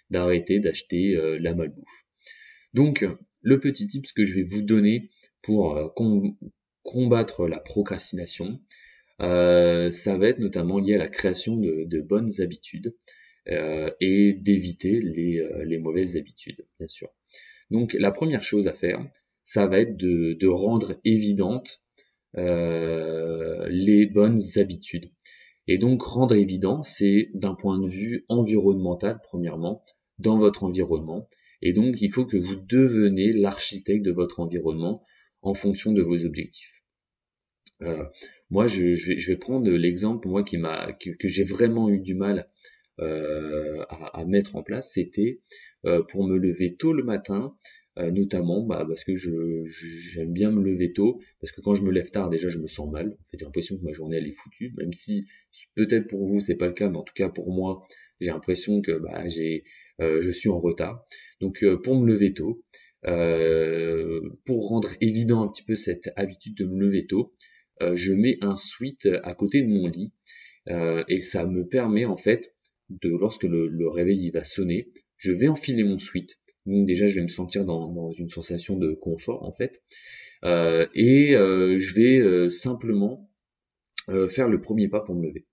d'arrêter 0.09 0.59
d'acheter 0.59 1.15
la 1.39 1.55
malbouffe. 1.55 2.05
Donc, 2.73 3.05
le 3.41 3.59
petit 3.59 3.87
tip 3.87 4.05
que 4.13 4.25
je 4.25 4.35
vais 4.35 4.43
vous 4.43 4.61
donner 4.61 5.09
pour 5.41 5.93
combattre 6.83 7.47
la 7.47 7.59
procrastination, 7.59 8.59
ça 9.19 10.17
va 10.17 10.27
être 10.27 10.39
notamment 10.39 10.79
lié 10.79 10.95
à 10.95 10.99
la 10.99 11.07
création 11.07 11.55
de, 11.55 12.01
bonnes 12.01 12.41
habitudes 12.41 12.93
et 13.47 14.33
d'éviter 14.33 14.99
les, 14.99 15.77
mauvaises 15.79 16.17
habitudes, 16.17 16.65
bien 16.79 16.87
sûr. 16.87 17.09
Donc 17.71 17.93
la 17.93 18.11
première 18.11 18.43
chose 18.43 18.67
à 18.67 18.73
faire, 18.73 19.05
ça 19.43 19.67
va 19.67 19.79
être 19.79 19.97
de, 19.97 20.47
rendre 20.47 20.95
évidentes 21.03 21.81
les 22.35 24.05
bonnes 24.07 24.41
habitudes. 24.57 25.11
Et 25.67 25.77
donc 25.77 26.03
rendre 26.03 26.35
évident, 26.35 26.83
c'est 26.83 27.29
d'un 27.33 27.55
point 27.55 27.79
de 27.79 27.87
vue 27.87 28.25
environnemental, 28.29 29.19
premièrement, 29.23 29.83
dans 30.19 30.37
votre 30.37 30.63
environnement. 30.63 31.27
Et 31.61 31.73
donc 31.73 32.01
il 32.01 32.11
faut 32.11 32.25
que 32.25 32.37
vous 32.37 32.55
deveniez 32.55 33.33
l'architecte 33.33 34.03
de 34.05 34.11
votre 34.11 34.39
environnement 34.39 35.03
en 35.41 35.53
fonction 35.53 35.91
de 35.91 36.01
vos 36.01 36.25
objectifs. 36.25 36.71
Euh, 37.81 38.03
moi, 38.49 38.67
je, 38.67 39.27
vais, 39.27 39.37
prendre 39.37 39.69
l'exemple 39.69 40.27
que, 40.99 41.27
j'ai 41.27 41.43
vraiment 41.43 41.89
eu 41.89 41.99
du 41.99 42.15
mal 42.15 42.49
euh, 42.99 43.83
à, 43.89 44.23
mettre 44.25 44.55
en 44.55 44.63
place. 44.63 44.93
C'était 44.93 45.41
euh, 45.74 45.74
pour 46.09 46.27
me 46.27 46.37
lever 46.37 46.75
tôt 46.75 46.93
le 46.93 47.03
matin 47.03 47.55
euh, 47.97 48.11
notamment 48.11 48.61
bah, 48.61 48.83
parce 48.85 49.05
que 49.05 49.15
j'aime 49.15 50.33
bien 50.33 50.51
me 50.51 50.61
lever 50.61 50.91
tôt, 50.91 51.21
parce 51.39 51.53
que 51.53 51.61
quand 51.61 51.75
je 51.75 51.83
me 51.83 51.91
lève 51.91 52.11
tard 52.11 52.29
déjà 52.29 52.49
je 52.49 52.59
me 52.59 52.67
sens 52.67 52.91
mal, 52.91 53.15
j'ai 53.31 53.45
l'impression 53.45 53.77
que 53.77 53.83
ma 53.85 53.93
journée 53.93 54.17
est 54.17 54.33
foutue, 54.33 54.73
même 54.77 54.91
si 54.91 55.27
peut-être 55.75 56.07
pour 56.07 56.27
vous 56.27 56.41
c'est 56.41 56.55
pas 56.55 56.67
le 56.67 56.73
cas, 56.73 56.89
mais 56.89 56.97
en 56.97 57.03
tout 57.03 57.13
cas 57.15 57.29
pour 57.29 57.53
moi 57.53 57.87
j'ai 58.19 58.31
l'impression 58.31 58.81
que 58.81 58.99
bah, 58.99 59.23
euh, 60.01 60.21
je 60.21 60.29
suis 60.29 60.49
en 60.49 60.59
retard. 60.59 61.05
Donc 61.39 61.63
euh, 61.63 61.81
pour 61.81 61.95
me 61.95 62.05
lever 62.05 62.33
tôt, 62.33 62.65
pour 64.45 64.67
rendre 64.67 64.89
évident 64.99 65.43
un 65.43 65.47
petit 65.47 65.63
peu 65.63 65.75
cette 65.75 66.09
habitude 66.17 66.57
de 66.57 66.65
me 66.65 66.77
lever 66.77 67.05
tôt, 67.05 67.33
je 67.79 68.11
mets 68.11 68.37
un 68.41 68.57
sweat 68.57 69.07
à 69.23 69.33
côté 69.35 69.61
de 69.61 69.69
mon 69.69 69.87
lit 69.87 70.11
et 70.67 71.21
ça 71.21 71.45
me 71.45 71.65
permet 71.65 72.03
en 72.05 72.17
fait 72.17 72.55
de 72.89 73.09
lorsque 73.09 73.43
le, 73.43 73.87
réveil 73.87 74.25
il 74.25 74.31
va 74.31 74.43
sonner, 74.43 74.89
je 75.25 75.33
vais 75.33 75.47
enfiler 75.47 75.83
mon 75.83 75.97
sweat 75.97 76.39
Donc 76.67 76.85
déjà, 76.85 77.07
je 77.07 77.15
vais 77.15 77.23
me 77.23 77.27
sentir 77.27 77.65
dans, 77.65 78.11
une 78.11 78.29
sensation 78.29 78.77
de 78.77 78.93
confort 78.93 79.43
en 79.43 79.51
fait. 79.51 79.81
Euh, 80.43 80.85
et 80.93 81.35
euh, 81.35 81.79
je 81.79 81.95
vais 81.95 82.19
euh, 82.19 82.49
simplement 82.49 83.29
faire 84.29 84.47
le 84.47 84.61
premier 84.61 84.87
pas 84.87 84.99
pour 84.99 85.15
me 85.15 85.25
lever. 85.25 85.47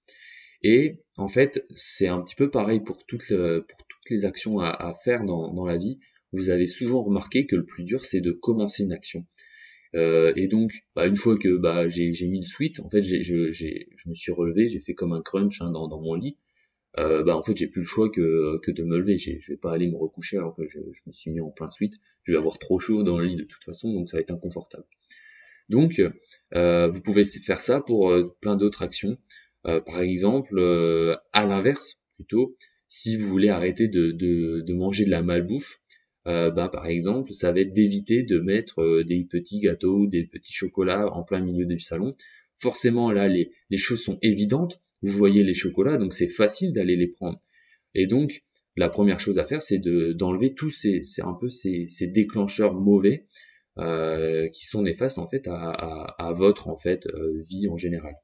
Et 0.62 1.00
en 1.16 1.28
fait, 1.28 1.66
c'est 1.74 2.06
un 2.06 2.20
petit 2.20 2.34
peu 2.34 2.50
pareil 2.50 2.80
pour 2.80 3.06
toutes, 3.06 3.32
les 4.10 4.24
actions 4.26 4.60
à, 4.60 4.94
faire 5.04 5.24
dans, 5.24 5.64
la 5.64 5.78
vie. 5.78 6.00
Vous 6.32 6.50
avez 6.50 6.66
souvent 6.66 7.02
remarqué 7.02 7.46
que 7.46 7.56
le 7.56 7.64
plus 7.64 7.84
dur, 7.84 8.04
c'est 8.04 8.20
de 8.20 8.30
commencer 8.30 8.82
une 8.82 8.92
action. 8.92 9.24
Et 9.94 10.48
donc, 10.48 10.70
bah, 10.94 11.06
une 11.06 11.16
fois 11.16 11.38
que 11.38 11.56
bah, 11.56 11.88
j'ai 11.88 12.28
mis 12.28 12.40
le 12.40 12.46
sweat, 12.46 12.78
en 12.80 12.90
fait, 12.90 13.02
je, 13.02 14.08
me 14.08 14.14
suis 14.14 14.32
relevé, 14.32 14.68
j'ai 14.68 14.80
fait 14.80 14.92
comme 14.92 15.14
un 15.14 15.22
crunch 15.22 15.62
hein, 15.62 15.70
dans 15.70 16.02
mon 16.02 16.14
lit 16.14 16.36
euh, 16.98 17.22
bah 17.22 17.36
en 17.36 17.42
fait 17.42 17.56
j'ai 17.56 17.66
plus 17.66 17.80
le 17.80 17.86
choix 17.86 18.10
que, 18.10 18.70
de 18.70 18.82
me 18.84 18.98
lever. 18.98 19.16
Je 19.16 19.52
vais 19.52 19.56
pas 19.56 19.72
aller 19.72 19.90
me 19.90 19.96
recoucher 19.96 20.36
alors 20.36 20.54
que 20.54 20.66
je, 20.66 20.78
je, 20.92 21.00
me 21.06 21.12
suis 21.12 21.30
mis 21.30 21.40
en 21.40 21.50
plein 21.50 21.70
suite. 21.70 21.94
Je 22.24 22.32
vais 22.32 22.38
avoir 22.38 22.58
trop 22.58 22.78
chaud 22.78 23.02
dans 23.02 23.18
le 23.18 23.26
lit 23.26 23.36
de 23.36 23.44
toute 23.44 23.64
façon, 23.64 23.92
donc 23.92 24.08
ça 24.08 24.16
va 24.16 24.20
être 24.20 24.30
inconfortable. 24.30 24.84
Donc 25.68 26.00
euh, 26.54 26.88
vous 26.88 27.00
pouvez 27.00 27.24
faire 27.24 27.60
ça 27.60 27.80
pour 27.80 28.10
euh, 28.10 28.36
plein 28.40 28.56
d'autres 28.56 28.82
actions. 28.82 29.16
Euh, 29.66 29.80
par 29.80 30.00
exemple, 30.00 30.58
euh, 30.58 31.16
à 31.32 31.46
l'inverse, 31.46 31.98
plutôt, 32.14 32.56
si 32.88 33.16
vous 33.16 33.28
voulez 33.28 33.48
arrêter 33.48 33.88
de, 33.88 34.10
de, 34.10 34.60
de 34.60 34.74
manger 34.74 35.04
de 35.04 35.10
la 35.10 35.22
malbouffe, 35.22 35.80
bah, 36.24 36.68
par 36.72 36.86
exemple, 36.86 37.32
ça 37.32 37.50
va 37.50 37.60
être 37.60 37.72
d'éviter 37.72 38.22
de 38.22 38.38
mettre 38.38 39.02
des 39.02 39.24
petits 39.24 39.58
gâteaux, 39.58 40.06
des 40.06 40.24
petits 40.24 40.52
chocolats 40.52 41.12
en 41.12 41.24
plein 41.24 41.40
milieu 41.40 41.64
du 41.66 41.80
salon. 41.80 42.14
Forcément, 42.58 43.10
là, 43.10 43.26
les, 43.26 43.50
les 43.70 43.76
choses 43.76 44.00
sont 44.04 44.18
évidentes, 44.22 44.80
vous 45.02 45.12
voyez 45.12 45.42
les 45.42 45.54
chocolats, 45.54 45.96
donc 45.96 46.14
c'est 46.14 46.28
facile 46.28 46.72
d'aller 46.72 46.96
les 46.96 47.08
prendre. 47.08 47.38
Et 47.94 48.06
donc, 48.06 48.42
la 48.76 48.88
première 48.88 49.20
chose 49.20 49.38
à 49.38 49.44
faire, 49.44 49.62
c'est 49.62 49.78
d'enlever 49.78 50.54
tous 50.54 50.70
ces, 50.70 51.02
un 51.22 51.34
peu 51.34 51.48
ces, 51.50 51.86
déclencheurs 52.06 52.74
mauvais 52.74 53.26
euh, 53.78 54.48
qui 54.48 54.64
sont 54.66 54.82
néfastes 54.82 55.18
en 55.18 55.28
fait 55.28 55.46
à, 55.46 56.32
votre 56.34 56.68
en 56.68 56.76
fait 56.76 57.06
euh, 57.06 57.42
vie 57.48 57.68
en 57.68 57.76
général. 57.76 58.14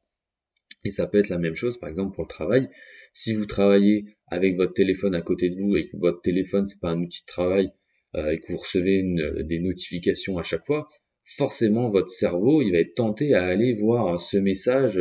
Et 0.84 0.90
ça 0.90 1.06
peut 1.06 1.18
être 1.18 1.28
la 1.28 1.38
même 1.38 1.54
chose, 1.54 1.78
par 1.78 1.90
exemple 1.90 2.14
pour 2.14 2.24
le 2.24 2.28
travail. 2.28 2.68
Si 3.12 3.34
vous 3.34 3.46
travaillez 3.46 4.16
avec 4.28 4.56
votre 4.56 4.74
téléphone 4.74 5.14
à 5.14 5.22
côté 5.22 5.50
de 5.50 5.60
vous 5.60 5.76
et 5.76 5.88
que 5.88 5.96
votre 5.96 6.22
téléphone 6.22 6.64
c'est 6.64 6.80
pas 6.80 6.90
un 6.90 7.00
outil 7.00 7.22
de 7.22 7.26
travail 7.26 7.70
euh, 8.14 8.30
et 8.30 8.38
que 8.38 8.52
vous 8.52 8.58
recevez 8.58 9.02
des 9.44 9.58
notifications 9.58 10.38
à 10.38 10.42
chaque 10.42 10.64
fois, 10.64 10.88
forcément 11.36 11.90
votre 11.90 12.08
cerveau 12.08 12.62
il 12.62 12.72
va 12.72 12.78
être 12.78 12.94
tenté 12.94 13.34
à 13.34 13.44
aller 13.44 13.74
voir 13.74 14.20
ce 14.20 14.38
message 14.38 15.00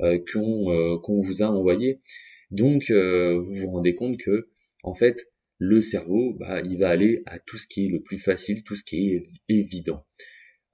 euh, 0.00 0.18
euh, 0.36 0.98
qu'on 0.98 1.20
vous 1.20 1.42
a 1.42 1.46
envoyé. 1.46 2.00
Donc 2.50 2.90
euh, 2.90 3.38
vous 3.38 3.54
vous 3.54 3.70
rendez 3.70 3.94
compte 3.94 4.18
que 4.18 4.48
en 4.82 4.94
fait 4.94 5.28
le 5.58 5.80
cerveau, 5.80 6.34
bah, 6.34 6.60
il 6.60 6.78
va 6.78 6.90
aller 6.90 7.22
à 7.26 7.38
tout 7.38 7.56
ce 7.56 7.66
qui 7.66 7.86
est 7.86 7.88
le 7.88 8.02
plus 8.02 8.18
facile, 8.18 8.62
tout 8.62 8.76
ce 8.76 8.84
qui 8.84 9.14
est 9.14 9.26
évident. 9.48 10.04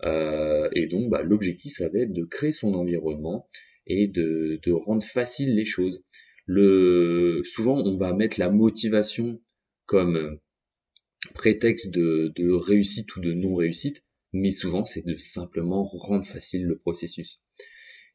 Euh, 0.04 0.68
et 0.74 0.86
donc, 0.86 1.10
bah, 1.10 1.22
l'objectif, 1.22 1.72
ça 1.72 1.88
va 1.88 2.00
être 2.00 2.12
de 2.12 2.24
créer 2.24 2.52
son 2.52 2.74
environnement 2.74 3.48
et 3.86 4.08
de, 4.08 4.60
de, 4.64 4.72
rendre 4.72 5.06
facile 5.06 5.54
les 5.54 5.64
choses. 5.64 6.02
Le, 6.46 7.42
souvent, 7.44 7.80
on 7.82 7.96
va 7.96 8.12
mettre 8.12 8.40
la 8.40 8.50
motivation 8.50 9.40
comme 9.86 10.38
prétexte 11.34 11.90
de, 11.90 12.32
de 12.34 12.50
réussite 12.50 13.14
ou 13.16 13.20
de 13.20 13.32
non-réussite, 13.32 14.02
mais 14.32 14.50
souvent, 14.50 14.84
c'est 14.84 15.06
de 15.06 15.16
simplement 15.18 15.84
rendre 15.84 16.26
facile 16.26 16.64
le 16.64 16.78
processus. 16.78 17.40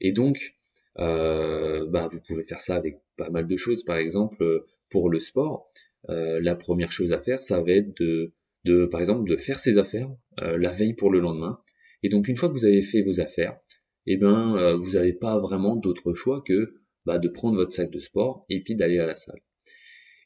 Et 0.01 0.11
donc, 0.11 0.55
bah, 0.97 2.09
vous 2.11 2.19
pouvez 2.27 2.43
faire 2.43 2.61
ça 2.61 2.75
avec 2.75 2.99
pas 3.17 3.29
mal 3.29 3.47
de 3.47 3.55
choses. 3.55 3.83
Par 3.83 3.97
exemple, 3.97 4.41
euh, 4.43 4.65
pour 4.89 5.09
le 5.09 5.19
sport, 5.19 5.71
euh, 6.09 6.39
la 6.41 6.55
première 6.55 6.91
chose 6.91 7.11
à 7.11 7.19
faire, 7.19 7.41
ça 7.41 7.61
va 7.61 7.71
être 7.71 7.95
de, 7.99 8.33
de 8.65 8.85
par 8.85 9.01
exemple, 9.01 9.29
de 9.29 9.37
faire 9.37 9.59
ses 9.59 9.77
affaires 9.77 10.09
la 10.37 10.71
veille 10.71 10.93
pour 10.93 11.11
le 11.11 11.19
lendemain. 11.19 11.59
Et 12.03 12.09
donc, 12.09 12.27
une 12.27 12.37
fois 12.37 12.49
que 12.49 12.53
vous 12.53 12.65
avez 12.65 12.83
fait 12.83 13.01
vos 13.01 13.19
affaires, 13.19 13.57
eh 14.05 14.17
ben, 14.17 14.75
vous 14.75 14.91
n'avez 14.91 15.13
pas 15.13 15.39
vraiment 15.39 15.75
d'autre 15.75 16.13
choix 16.13 16.43
que 16.45 16.75
bah, 17.05 17.17
de 17.19 17.27
prendre 17.27 17.55
votre 17.55 17.71
sac 17.71 17.89
de 17.89 17.99
sport 17.99 18.45
et 18.49 18.61
puis 18.61 18.75
d'aller 18.75 18.99
à 18.99 19.07
la 19.07 19.15
salle. 19.15 19.39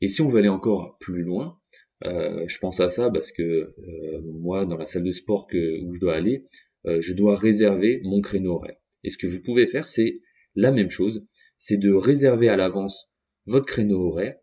Et 0.01 0.07
si 0.07 0.21
on 0.21 0.29
veut 0.29 0.39
aller 0.39 0.49
encore 0.49 0.97
plus 0.99 1.21
loin, 1.21 1.59
euh, 2.05 2.45
je 2.47 2.57
pense 2.57 2.79
à 2.79 2.89
ça 2.89 3.11
parce 3.11 3.31
que 3.31 3.43
euh, 3.43 4.21
moi, 4.23 4.65
dans 4.65 4.77
la 4.77 4.87
salle 4.87 5.03
de 5.03 5.11
sport 5.11 5.47
que, 5.47 5.79
où 5.83 5.93
je 5.93 5.99
dois 5.99 6.15
aller, 6.15 6.47
euh, 6.87 6.99
je 6.99 7.13
dois 7.13 7.35
réserver 7.35 8.01
mon 8.03 8.21
créneau 8.21 8.55
horaire. 8.55 8.77
Et 9.03 9.11
ce 9.11 9.17
que 9.17 9.27
vous 9.27 9.39
pouvez 9.41 9.67
faire, 9.67 9.87
c'est 9.87 10.21
la 10.55 10.71
même 10.71 10.89
chose, 10.89 11.25
c'est 11.57 11.77
de 11.77 11.91
réserver 11.91 12.49
à 12.49 12.55
l'avance 12.55 13.11
votre 13.45 13.65
créneau 13.65 14.07
horaire. 14.07 14.37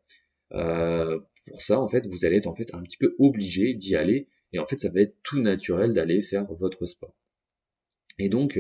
Euh, 0.52 1.18
pour 1.46 1.62
ça, 1.62 1.80
en 1.80 1.88
fait, 1.88 2.06
vous 2.06 2.24
allez 2.24 2.36
être 2.36 2.46
en 2.46 2.54
fait 2.54 2.74
un 2.74 2.82
petit 2.82 2.96
peu 2.96 3.14
obligé 3.18 3.74
d'y 3.74 3.96
aller, 3.96 4.28
et 4.52 4.58
en 4.58 4.66
fait, 4.66 4.80
ça 4.80 4.90
va 4.90 5.00
être 5.00 5.16
tout 5.22 5.40
naturel 5.40 5.94
d'aller 5.94 6.22
faire 6.22 6.46
votre 6.54 6.86
sport. 6.86 7.14
Et 8.18 8.28
donc, 8.28 8.58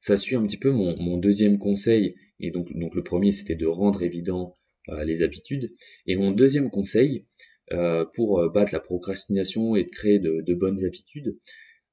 ça 0.00 0.16
suit 0.16 0.36
un 0.36 0.46
petit 0.46 0.58
peu 0.58 0.70
mon, 0.70 1.16
deuxième 1.18 1.58
conseil, 1.58 2.14
et 2.40 2.50
donc, 2.50 2.72
donc 2.76 2.94
le 2.94 3.02
premier, 3.02 3.32
c'était 3.32 3.54
de 3.54 3.66
rendre 3.66 4.02
évident 4.02 4.56
euh, 4.88 5.04
les 5.04 5.22
habitudes, 5.22 5.74
et 6.06 6.16
mon 6.16 6.30
deuxième 6.30 6.70
conseil, 6.70 7.26
euh, 7.72 8.04
pour 8.14 8.48
battre 8.52 8.72
la 8.72 8.80
procrastination 8.80 9.74
et 9.74 9.82
de 9.84 9.90
créer 9.90 10.20
de, 10.20 10.40
de 10.40 10.54
bonnes 10.54 10.84
habitudes, 10.84 11.36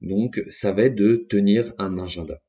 donc 0.02 0.44
ça 0.50 0.72
va 0.72 0.84
être 0.84 0.96
de 0.96 1.26
tenir 1.30 1.74
un 1.78 1.98
agenda. 1.98 2.43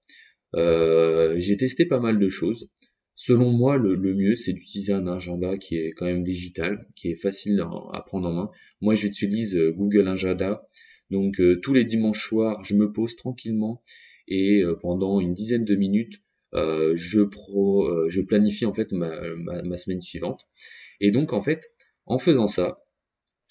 Euh, 0.57 1.35
j'ai 1.39 1.57
testé 1.57 1.87
pas 1.87 2.01
mal 2.01 2.19
de 2.19 2.29
choses. 2.29 2.69
Selon 3.17 3.53
moi, 3.53 3.77
le, 3.77 3.97
mieux, 3.97 4.35
c'est 4.35 4.53
d'utiliser 4.53 4.93
un 4.93 5.07
agenda 5.07 5.57
qui 5.57 5.77
est 5.77 5.93
quand 5.93 6.07
même 6.07 6.25
digital, 6.25 6.87
qui 6.97 7.11
est 7.11 7.17
facile 7.17 7.61
à, 7.61 8.01
prendre 8.07 8.29
en 8.29 8.33
main. 8.33 8.51
Moi, 8.81 8.95
j'utilise 8.95 9.57
euh, 9.57 9.73
Google 9.73 10.09
Agenda. 10.09 10.67
Donc, 11.11 11.41
euh, 11.41 11.61
tous 11.61 11.73
les 11.73 11.85
dimanches 11.85 12.27
soirs, 12.27 12.63
je 12.65 12.75
me 12.75 12.91
pose 12.93 13.15
tranquillement 13.17 13.83
et 14.27 14.63
pendant 14.81 15.21
une 15.21 15.35
dizaine 15.35 15.67
de 15.67 15.75
minutes, 15.75 16.15
je, 16.55 17.21
pro, 17.21 18.09
je 18.09 18.23
planifie 18.23 18.65
en 18.65 18.73
fait 18.73 18.91
ma, 18.91 19.21
ma, 19.37 19.77
semaine 19.77 20.01
suivante. 20.01 20.49
Et 21.01 21.11
donc, 21.11 21.35
en 21.35 21.43
fait, 21.43 21.63
en 22.07 22.19
faisant 22.19 22.47
ça, 22.47 22.79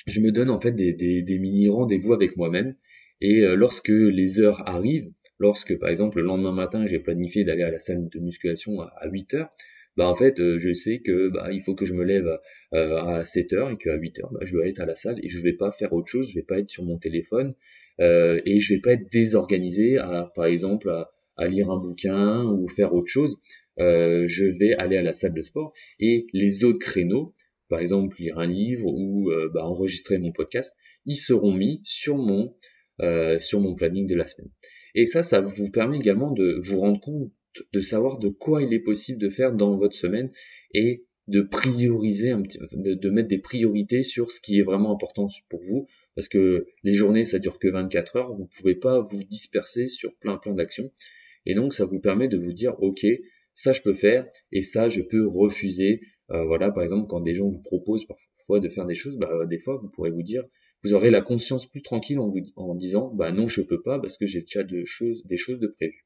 je 0.07 0.19
me 0.19 0.31
donne 0.31 0.49
en 0.49 0.59
fait 0.59 0.71
des, 0.71 0.93
des, 0.93 1.21
des 1.21 1.37
mini 1.37 1.69
rendez-vous 1.69 2.11
avec 2.11 2.37
moi-même. 2.37 2.75
Et 3.21 3.41
lorsque 3.55 3.89
les 3.89 4.39
heures 4.39 4.67
arrivent, 4.67 5.11
lorsque 5.39 5.77
par 5.79 5.89
exemple 5.89 6.19
le 6.19 6.25
lendemain 6.25 6.51
matin 6.51 6.85
j'ai 6.85 6.99
planifié 6.99 7.43
d'aller 7.43 7.63
à 7.63 7.71
la 7.71 7.79
salle 7.79 8.07
de 8.09 8.19
musculation 8.19 8.81
à, 8.81 9.07
8 9.07 9.33
heures, 9.35 9.49
bah 9.97 10.07
en 10.07 10.15
fait 10.15 10.39
euh, 10.39 10.59
je 10.59 10.73
sais 10.73 10.99
que 10.99 11.29
bah, 11.29 11.49
il 11.51 11.61
faut 11.61 11.75
que 11.75 11.85
je 11.85 11.93
me 11.93 12.03
lève 12.03 12.39
euh, 12.73 12.97
à 12.97 13.25
7 13.25 13.53
heures 13.53 13.71
et 13.71 13.77
qu'à 13.77 13.95
8 13.95 14.19
heures 14.19 14.31
bah, 14.31 14.39
je 14.43 14.53
dois 14.53 14.67
être 14.67 14.79
à 14.79 14.85
la 14.85 14.95
salle 14.95 15.19
et 15.23 15.29
je 15.29 15.41
vais 15.41 15.53
pas 15.53 15.71
faire 15.71 15.93
autre 15.93 16.07
chose, 16.07 16.29
je 16.29 16.35
vais 16.35 16.45
pas 16.45 16.59
être 16.59 16.69
sur 16.69 16.83
mon 16.83 16.97
téléphone 16.97 17.53
euh, 17.99 18.41
et 18.45 18.59
je 18.59 18.73
vais 18.73 18.79
pas 18.79 18.93
être 18.93 19.11
désorganisé 19.11 19.97
à 19.97 20.31
par 20.35 20.45
exemple 20.45 20.89
à, 20.89 21.47
lire 21.47 21.69
un 21.71 21.77
bouquin 21.77 22.43
ou 22.45 22.67
faire 22.67 22.93
autre 22.93 23.07
chose. 23.07 23.37
je 23.77 24.59
vais 24.59 24.73
aller 24.75 24.97
à 24.97 25.01
la 25.01 25.13
salle 25.13 25.33
de 25.33 25.41
sport 25.41 25.73
et 25.99 26.27
les 26.31 26.63
autres 26.63 26.79
créneaux, 26.79 27.33
par 27.69 27.79
exemple 27.79 28.15
lire 28.19 28.37
un 28.37 28.47
livre 28.47 28.85
ou 28.85 29.31
bah, 29.53 29.65
enregistrer 29.65 30.19
mon 30.19 30.31
podcast, 30.31 30.75
ils 31.05 31.17
seront 31.17 31.51
mis 31.51 31.81
sur 31.83 32.17
mon 32.17 32.55
sur 33.39 33.59
mon 33.59 33.75
planning 33.75 34.07
de 34.07 34.15
la 34.15 34.25
semaine. 34.25 34.51
Et 34.95 35.05
ça, 35.05 35.23
ça 35.23 35.41
vous 35.41 35.71
permet 35.71 35.97
également 35.97 36.31
de 36.31 36.59
vous 36.63 36.79
rendre 36.79 36.99
compte, 36.99 37.31
de 37.71 37.79
savoir 37.81 38.19
de 38.19 38.29
quoi 38.29 38.61
il 38.61 38.73
est 38.73 38.79
possible 38.79 39.19
de 39.19 39.29
faire 39.29 39.53
dans 39.53 39.77
votre 39.77 39.95
semaine 39.95 40.31
et 40.73 41.05
de 41.27 41.41
prioriser 41.41 42.31
un 42.31 42.41
petit, 42.41 42.59
de, 42.73 42.93
de 42.93 43.09
mettre 43.09 43.29
des 43.29 43.39
priorités 43.39 44.03
sur 44.03 44.31
ce 44.31 44.41
qui 44.41 44.59
est 44.59 44.63
vraiment 44.63 44.91
important 44.91 45.27
pour 45.49 45.61
vous, 45.61 45.87
parce 46.15 46.27
que 46.27 46.67
les 46.83 46.93
journées 46.93 47.23
ça 47.23 47.39
dure 47.39 47.59
que 47.59 47.69
24 47.69 48.15
heures, 48.17 48.33
vous 48.33 48.47
pouvez 48.57 48.75
pas 48.75 48.99
vous 48.99 49.23
disperser 49.23 49.87
sur 49.87 50.13
plein 50.15 50.37
plein 50.37 50.53
d'actions, 50.53 50.91
et 51.45 51.55
donc 51.55 51.73
ça 51.73 51.85
vous 51.85 51.99
permet 51.99 52.27
de 52.27 52.37
vous 52.37 52.53
dire 52.53 52.75
ok 52.81 53.05
ça 53.53 53.71
je 53.71 53.81
peux 53.81 53.93
faire 53.93 54.27
et 54.51 54.63
ça 54.63 54.89
je 54.89 55.01
peux 55.01 55.25
refuser. 55.25 56.01
Euh, 56.31 56.43
voilà 56.45 56.71
par 56.71 56.83
exemple 56.83 57.07
quand 57.07 57.21
des 57.21 57.35
gens 57.35 57.49
vous 57.49 57.61
proposent 57.61 58.05
parfois 58.05 58.59
de 58.59 58.69
faire 58.69 58.85
des 58.85 58.95
choses, 58.95 59.17
bah, 59.17 59.45
des 59.45 59.59
fois 59.59 59.77
vous 59.77 59.89
pourrez 59.89 60.11
vous 60.11 60.23
dire 60.23 60.43
vous 60.83 60.93
aurez 60.93 61.09
la 61.09 61.21
conscience 61.21 61.65
plus 61.65 61.81
tranquille 61.81 62.19
en, 62.19 62.29
vous, 62.29 62.41
en 62.55 62.75
disant 62.75 63.13
bah 63.13 63.31
non 63.31 63.47
je 63.47 63.61
peux 63.61 63.81
pas 63.81 63.99
parce 63.99 64.17
que 64.17 64.25
j'ai 64.25 64.41
déjà 64.41 64.63
des 64.63 64.85
choses 64.85 65.23
de 65.27 65.67
prévues. 65.67 66.05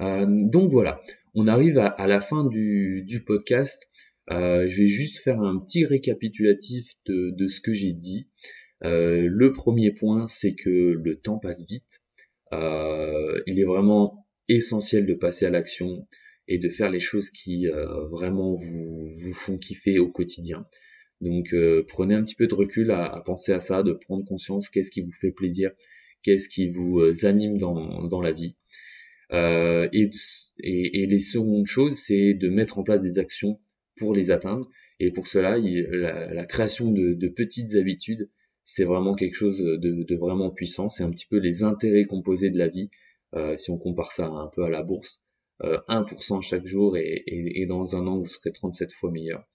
Euh, 0.00 0.26
donc 0.26 0.70
voilà, 0.70 1.02
on 1.34 1.46
arrive 1.46 1.78
à, 1.78 2.06
la 2.06 2.20
fin 2.20 2.44
du, 2.46 3.22
podcast. 3.26 3.88
Euh, 4.30 4.68
je 4.68 4.82
vais 4.82 4.88
juste 4.88 5.18
faire 5.18 5.40
un 5.40 5.58
petit 5.58 5.84
récapitulatif 5.84 6.92
de, 7.06 7.48
ce 7.48 7.60
que 7.60 7.72
j'ai 7.72 7.92
dit. 7.92 8.28
Euh, 8.84 9.28
le 9.28 9.52
premier 9.52 9.92
point, 9.92 10.26
c'est 10.28 10.54
que 10.54 10.70
le 10.70 11.20
temps 11.20 11.38
passe 11.38 11.64
vite. 11.66 12.00
il 12.52 13.60
est 13.60 13.64
vraiment 13.64 14.26
essentiel 14.48 15.06
de 15.06 15.14
passer 15.14 15.46
à 15.46 15.50
l'action 15.50 16.06
et 16.48 16.58
de 16.58 16.68
faire 16.68 16.90
les 16.90 17.00
choses 17.00 17.30
qui 17.30 17.66
vraiment 18.10 18.54
vous, 18.54 19.12
vous 19.14 19.34
font 19.34 19.58
kiffer 19.58 19.98
au 19.98 20.10
quotidien. 20.10 20.66
Donc 21.20 21.52
euh, 21.52 21.84
prenez 21.86 22.14
un 22.14 22.24
petit 22.24 22.34
peu 22.34 22.46
de 22.46 22.54
recul 22.54 22.90
à, 22.90 23.22
penser 23.24 23.52
à 23.52 23.60
ça, 23.60 23.82
de 23.82 23.92
prendre 23.92 24.24
conscience 24.24 24.68
qu'est-ce 24.68 24.90
qui 24.90 25.02
vous 25.02 25.12
fait 25.12 25.32
plaisir, 25.32 25.70
qu'est-ce 26.22 26.48
qui 26.48 26.70
vous 26.70 27.00
euh, 27.00 27.26
anime 27.26 27.58
dans, 27.58 28.04
dans 28.08 28.20
la 28.20 28.32
vie. 28.32 28.56
Euh, 29.32 29.88
et, 29.92 30.10
et, 30.58 31.06
les 31.06 31.18
secondes 31.20 31.66
choses, 31.66 31.94
c'est 31.94 32.34
de 32.34 32.48
mettre 32.48 32.78
en 32.78 32.82
place 32.82 33.02
des 33.02 33.18
actions 33.18 33.60
pour 33.96 34.14
les 34.14 34.30
atteindre. 34.30 34.68
Et 34.98 35.12
pour 35.12 35.28
cela, 35.28 35.56
la, 35.56 36.44
création 36.46 36.90
de, 36.90 37.28
petites 37.28 37.76
habitudes, 37.76 38.28
c'est 38.64 38.84
vraiment 38.84 39.14
quelque 39.14 39.36
chose 39.36 39.58
de, 39.58 40.16
vraiment 40.16 40.50
puissant. 40.50 40.88
C'est 40.88 41.04
un 41.04 41.10
petit 41.10 41.26
peu 41.26 41.38
les 41.38 41.62
intérêts 41.62 42.04
composés 42.06 42.50
de 42.50 42.58
la 42.58 42.68
vie, 42.68 42.90
si 43.56 43.70
on 43.70 43.78
compare 43.78 44.12
ça 44.12 44.26
un 44.26 44.48
peu 44.48 44.64
à 44.64 44.68
la 44.68 44.82
bourse. 44.82 45.22
1% 45.62 46.36
euh, 46.36 46.40
chaque 46.40 46.66
jour 46.66 46.96
et, 46.96 47.66
dans 47.68 47.96
un 47.96 48.06
an 48.06 48.18
vous 48.18 48.26
serez 48.26 48.52
37 48.52 48.92
fois 48.92 49.10
meilleur. 49.10 49.46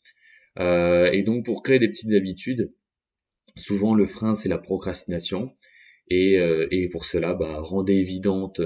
Euh, 0.60 1.12
et 1.12 1.24
donc 1.24 1.46
pour 1.46 1.64
créer 1.64 1.80
des 1.80 1.90
petites 1.90 2.14
habitudes, 2.14 2.74
souvent 3.58 3.94
le 3.96 4.06
frein 4.06 4.36
c'est 4.36 4.50
la 4.50 4.58
procrastination 4.58 5.52
et, 6.10 6.40
pour 6.92 7.06
cela 7.06 7.34
bah, 7.34 7.60
rendez 7.60 7.94
évidentes 7.94 8.62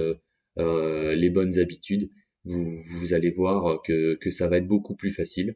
les 0.57 1.29
bonnes 1.29 1.57
habitudes. 1.59 2.09
Vous, 2.45 3.13
allez 3.13 3.31
voir 3.31 3.81
que, 3.83 4.17
ça 4.29 4.47
va 4.47 4.57
être 4.57 4.67
beaucoup 4.67 4.95
plus 4.95 5.11
facile. 5.11 5.55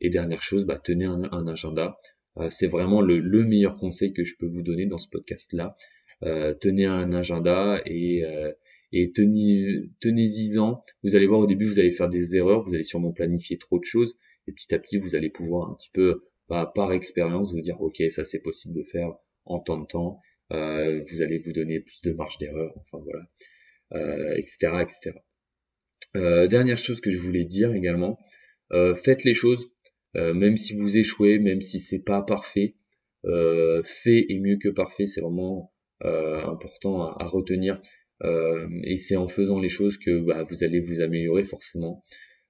Et 0.00 0.10
dernière 0.10 0.42
chose, 0.42 0.64
bah, 0.64 0.80
tenez 0.82 1.06
un 1.06 1.46
agenda. 1.46 1.96
Euh, 2.38 2.48
c'est 2.50 2.66
vraiment 2.66 3.00
le, 3.00 3.44
meilleur 3.44 3.76
conseil 3.76 4.12
que 4.12 4.24
je 4.24 4.36
peux 4.36 4.46
vous 4.46 4.62
donner 4.62 4.86
dans 4.86 4.98
ce 4.98 5.08
podcast-là. 5.08 5.76
Euh, 6.22 6.54
tenez 6.54 6.86
un 6.86 7.12
agenda 7.12 7.80
et, 7.86 8.24
euh, 8.24 8.52
et 8.92 9.12
tenez, 9.12 9.88
tenez-y-en. 10.00 10.82
Vous 11.02 11.16
allez 11.16 11.26
voir 11.26 11.40
au 11.40 11.46
début, 11.46 11.64
vous 11.64 11.78
allez 11.78 11.90
faire 11.90 12.08
des 12.08 12.36
erreurs, 12.36 12.64
vous 12.64 12.74
allez 12.74 12.84
sûrement 12.84 13.12
planifier 13.12 13.58
trop 13.58 13.78
de 13.78 13.84
choses, 13.84 14.16
et 14.46 14.52
petit 14.52 14.74
à 14.74 14.78
petit, 14.78 14.98
vous 14.98 15.14
allez 15.14 15.30
pouvoir 15.30 15.70
un 15.70 15.74
petit 15.74 15.90
peu, 15.92 16.24
bah, 16.48 16.70
par 16.74 16.92
expérience, 16.92 17.52
vous 17.52 17.60
dire, 17.60 17.80
ok, 17.80 18.02
ça 18.10 18.24
c'est 18.24 18.40
possible 18.40 18.74
de 18.74 18.82
faire 18.82 19.12
en 19.44 19.60
temps 19.60 19.80
de 19.80 19.86
temps. 19.86 20.20
vous 20.50 21.22
allez 21.22 21.38
vous 21.44 21.52
donner 21.52 21.80
plus 21.80 22.00
de 22.02 22.12
marge 22.12 22.38
d'erreur, 22.38 22.74
enfin 22.76 23.04
voilà, 23.04 24.38
etc., 24.38 24.82
etc. 24.82 25.18
dernière 26.48 26.78
chose 26.78 27.00
que 27.00 27.10
je 27.10 27.18
voulais 27.18 27.44
dire 27.44 27.74
également, 27.74 28.18
faites 28.70 29.24
les 29.24 29.34
choses 29.34 29.70
euh, 30.16 30.32
même 30.32 30.56
si 30.56 30.76
vous 30.76 30.96
échouez, 30.96 31.38
même 31.38 31.60
si 31.60 31.80
c'est 31.80 31.98
pas 31.98 32.22
parfait, 32.22 32.74
euh, 33.24 33.82
fait 33.84 34.26
est 34.28 34.38
mieux 34.38 34.58
que 34.58 34.68
parfait, 34.68 35.06
c'est 35.06 35.20
vraiment 35.20 35.72
euh, 36.04 36.44
important 36.44 37.02
à, 37.02 37.26
retenir. 37.26 37.80
et 38.84 38.96
c'est 38.96 39.16
en 39.16 39.28
faisant 39.28 39.58
les 39.58 39.68
choses 39.68 39.98
que 39.98 40.20
bah, 40.20 40.46
vous 40.48 40.64
allez 40.64 40.80
vous 40.80 41.00
améliorer 41.00 41.44
forcément. 41.44 42.04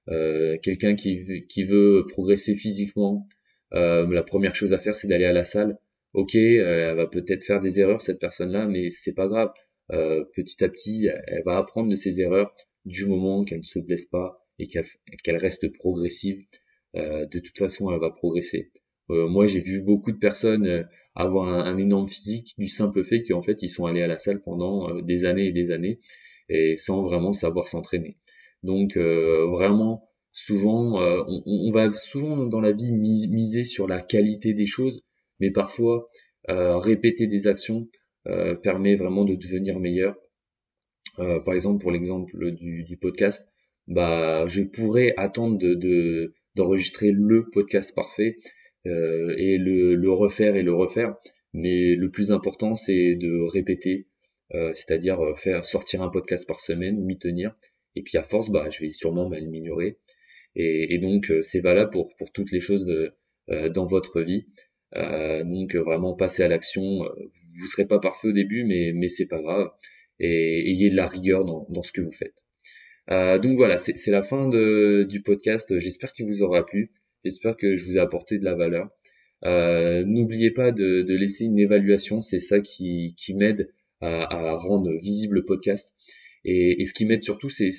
Quelqu'un 0.07 0.95
qui, 0.95 1.63
veut 1.63 2.05
progresser 2.09 2.55
physiquement, 2.55 3.27
la 3.71 4.23
première 4.23 4.55
chose 4.55 4.73
à 4.73 4.77
faire 4.79 4.95
c'est 4.95 5.07
d'aller 5.07 5.25
à 5.25 5.33
la 5.33 5.43
salle. 5.43 5.77
Ok, 6.13 6.35
elle 6.35 6.95
va 6.95 7.07
peut-être 7.07 7.43
faire 7.43 7.59
des 7.59 7.79
erreurs 7.79 8.01
cette 8.01 8.19
personne-là, 8.19 8.67
mais 8.67 8.89
c'est 8.89 9.13
pas 9.13 9.27
grave. 9.27 9.51
petit 9.89 10.63
à 10.63 10.69
petit, 10.69 11.07
elle 11.27 11.43
va 11.43 11.57
apprendre 11.57 11.89
de 11.89 11.95
ses 11.95 12.21
erreurs 12.21 12.55
du 12.85 13.05
moment 13.05 13.43
qu'elle 13.43 13.59
ne 13.59 13.63
se 13.63 13.79
blesse 13.79 14.05
pas 14.05 14.45
et 14.59 14.67
qu'elle 14.67 15.37
reste 15.37 15.71
progressive. 15.73 16.45
Euh, 16.95 17.25
de 17.25 17.39
toute 17.39 17.57
façon 17.57 17.91
elle 17.91 17.99
va 17.99 18.09
progresser. 18.09 18.71
Euh, 19.09 19.27
moi 19.27 19.47
j'ai 19.47 19.59
vu 19.59 19.81
beaucoup 19.81 20.11
de 20.11 20.17
personnes 20.17 20.65
euh, 20.65 20.83
avoir 21.13 21.49
un, 21.49 21.77
énorme 21.77 22.07
physique 22.07 22.53
du 22.57 22.69
simple 22.69 23.03
fait 23.03 23.23
qu'en 23.23 23.41
fait 23.41 23.61
ils 23.61 23.69
sont 23.69 23.85
allés 23.85 24.01
à 24.01 24.07
la 24.07 24.17
salle 24.17 24.41
pendant 24.41 25.01
des 25.01 25.25
années 25.25 25.47
et 25.47 25.51
des 25.51 25.71
années 25.71 25.99
et 26.49 26.75
sans 26.77 27.03
vraiment 27.03 27.33
savoir 27.33 27.67
s'entraîner. 27.67 28.17
Donc 28.63 28.97
vraiment 28.97 30.09
souvent 30.31 30.99
on, 30.99 31.71
va 31.71 31.93
souvent 31.93 32.45
dans 32.45 32.61
la 32.61 32.71
vie 32.71 32.91
miser 32.91 33.63
sur 33.63 33.87
la 33.87 34.01
qualité 34.01 34.53
des 34.53 34.65
choses, 34.65 35.03
mais 35.39 35.51
parfois 35.51 36.09
répéter 36.47 37.27
des 37.27 37.47
actions 37.47 37.87
permet 38.63 38.95
vraiment 38.95 39.23
de 39.23 39.35
devenir 39.35 39.79
meilleur. 39.79 40.15
par 41.17 41.53
exemple 41.53 41.81
pour 41.81 41.91
l'exemple 41.91 42.51
du, 42.53 42.83
du, 42.83 42.97
podcast, 42.97 43.47
bah 43.87 44.47
je 44.47 44.63
pourrais 44.63 45.13
attendre 45.17 45.57
de 45.59 46.33
d'enregistrer 46.55 47.11
le 47.11 47.49
podcast 47.51 47.93
parfait 47.93 48.37
euh, 48.87 49.33
et 49.37 49.57
le, 49.57 49.95
le, 49.95 50.11
refaire 50.11 50.55
et 50.55 50.63
le 50.63 50.73
refaire. 50.73 51.15
Mais 51.53 51.95
le 51.95 52.09
plus 52.09 52.31
important, 52.31 52.75
c'est 52.75 53.15
de 53.15 53.41
répéter, 53.51 54.07
euh, 54.53 54.71
c'est-à-dire 54.73 55.21
euh, 55.21 55.35
faire 55.35 55.65
sortir 55.65 56.01
un 56.01 56.09
podcast 56.09 56.47
par 56.47 56.59
semaine, 56.59 57.03
m'y 57.03 57.17
tenir. 57.17 57.55
Et 57.95 58.01
puis 58.01 58.17
à 58.17 58.23
force, 58.23 58.49
bah, 58.49 58.69
je 58.69 58.81
vais 58.81 58.91
sûrement 58.91 59.29
m'améliorer. 59.29 59.97
Et, 60.55 60.93
et, 60.93 60.97
donc 60.99 61.31
c'est 61.41 61.59
valable 61.59 61.91
pour, 61.91 62.15
pour 62.17 62.31
toutes 62.31 62.51
les 62.51 62.61
choses 62.61 62.85
de, 62.85 63.13
dans 63.69 63.85
votre 63.85 64.21
vie. 64.21 64.45
donc 64.93 65.75
vraiment 65.75 66.13
passer 66.13 66.43
à 66.43 66.47
l'action. 66.47 67.03
Vous 67.59 67.67
serez 67.67 67.85
pas 67.85 67.99
parfait 67.99 68.29
au 68.29 68.33
début, 68.33 68.63
mais 68.63 68.91
mais 68.93 69.07
c'est 69.07 69.27
pas 69.27 69.41
grave. 69.41 69.69
Et 70.19 70.71
ayez 70.71 70.89
de 70.89 70.95
la 70.95 71.07
rigueur 71.07 71.43
dans, 71.45 71.81
ce 71.81 71.91
que 71.91 72.01
vous 72.01 72.11
faites. 72.11 72.35
Euh, 73.11 73.37
donc 73.37 73.57
voilà, 73.57 73.77
c'est 73.77 74.11
la 74.11 74.23
fin 74.23 74.49
du 74.49 75.21
podcast. 75.21 75.77
J'espère 75.79 76.13
qu'il 76.13 76.25
vous 76.25 76.41
aura 76.41 76.65
plu. 76.65 76.91
J'espère 77.23 77.57
que 77.57 77.75
je 77.75 77.85
vous 77.85 77.97
ai 77.97 77.99
apporté 77.99 78.37
de 78.37 78.45
la 78.45 78.55
valeur. 78.55 78.89
Euh, 79.43 80.03
N'oubliez 80.05 80.51
pas 80.51 80.71
de, 80.71 81.03
laisser 81.07 81.45
une 81.45 81.59
évaluation, 81.59 82.21
c'est 82.21 82.39
ça 82.39 82.59
qui, 82.59 83.15
m'aide 83.35 83.69
à, 84.01 84.55
rendre 84.55 84.91
visible 84.93 85.35
le 85.35 85.45
podcast. 85.45 85.91
Et, 86.45 86.81
et 86.81 86.85
ce 86.85 86.93
qui 86.93 87.05
m'aide 87.05 87.23
surtout, 87.23 87.49
c'est 87.49 87.71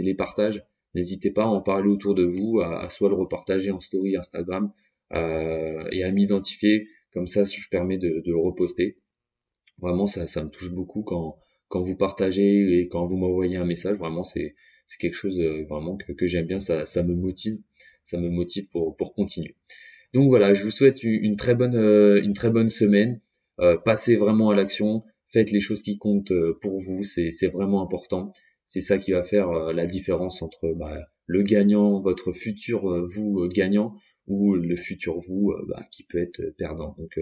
les 0.00 0.14
partages. 0.14 0.64
N'hésitez 0.94 1.30
pas 1.30 1.44
à 1.44 1.46
en 1.46 1.60
parler 1.60 1.88
autour 1.88 2.14
de 2.14 2.24
vous, 2.24 2.60
à, 2.60 2.82
à 2.82 2.88
soit 2.88 3.08
le 3.08 3.14
repartager 3.14 3.70
en 3.70 3.78
story 3.78 4.16
Instagram 4.16 4.72
euh, 5.12 5.84
et 5.92 6.02
à 6.02 6.10
m'identifier. 6.10 6.88
Comme 7.12 7.26
ça, 7.28 7.44
je 7.44 7.68
permets 7.70 7.98
de, 7.98 8.08
de 8.08 8.30
le 8.30 8.36
reposter. 8.36 8.96
Vraiment, 9.78 10.06
ça, 10.06 10.26
ça 10.26 10.42
me 10.42 10.50
touche 10.50 10.72
beaucoup 10.72 11.02
quand, 11.02 11.36
quand 11.68 11.82
vous 11.82 11.96
partagez 11.96 12.80
et 12.80 12.88
quand 12.88 13.06
vous 13.06 13.16
m'envoyez 13.16 13.56
un 13.56 13.64
message. 13.64 13.98
Vraiment, 13.98 14.24
c'est 14.24 14.54
quelque 14.98 15.14
chose 15.14 15.38
euh, 15.38 15.64
vraiment 15.68 15.96
que, 15.96 16.12
que 16.12 16.26
j'aime 16.26 16.46
bien, 16.46 16.60
ça, 16.60 16.86
ça 16.86 17.02
me 17.02 17.14
motive, 17.14 17.58
ça 18.06 18.18
me 18.18 18.28
motive 18.30 18.66
pour, 18.70 18.96
pour 18.96 19.14
continuer. 19.14 19.56
Donc 20.12 20.28
voilà, 20.28 20.54
je 20.54 20.62
vous 20.62 20.70
souhaite 20.70 21.02
une 21.02 21.36
très 21.36 21.56
bonne, 21.56 21.74
euh, 21.74 22.22
une 22.22 22.34
très 22.34 22.50
bonne 22.50 22.68
semaine. 22.68 23.20
Euh, 23.60 23.76
passez 23.76 24.16
vraiment 24.16 24.50
à 24.50 24.54
l'action, 24.54 25.02
faites 25.34 25.50
les 25.50 25.60
choses 25.60 25.82
qui 25.82 25.98
comptent 25.98 26.32
pour 26.62 26.80
vous, 26.80 27.04
c'est 27.04 27.48
vraiment 27.48 27.82
important. 27.82 28.32
C'est 28.64 28.80
ça 28.80 28.96
qui 28.96 29.12
va 29.12 29.22
faire 29.22 29.50
la 29.72 29.86
différence 29.86 30.40
entre 30.40 30.72
bah, 30.72 30.96
le 31.26 31.42
gagnant, 31.42 32.00
votre 32.00 32.32
futur 32.32 33.06
vous 33.14 33.46
gagnant, 33.48 33.94
ou 34.26 34.54
le 34.54 34.76
futur 34.76 35.20
vous 35.28 35.52
bah, 35.68 35.84
qui 35.90 36.04
peut 36.04 36.22
être 36.22 36.40
perdant. 36.56 36.94
Donc 36.98 37.18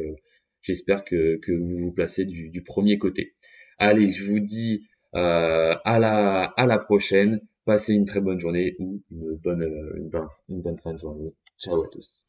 j'espère 0.62 1.05
que, 1.05 1.40
vous 1.48 1.79
vous 1.79 1.92
placez 1.92 2.25
du, 2.25 2.62
premier 2.62 2.98
côté. 2.98 3.35
Allez, 3.79 4.11
je 4.11 4.25
vous 4.25 4.40
dis 4.40 4.87
à 5.12 5.98
la 5.98 6.79
prochaine. 6.79 7.40
Passez 7.64 7.94
une 7.94 8.05
très 8.05 8.20
bonne 8.20 8.40
journée 8.40 8.75
ou 8.81 9.03
bonne, 9.11 9.62
euh, 9.62 10.11
une 10.48 10.62
bonne 10.62 10.79
fin 10.79 10.92
de 10.92 10.98
journée. 10.98 11.33
Ciao 11.59 11.85
à 11.85 11.88
tous. 11.88 12.22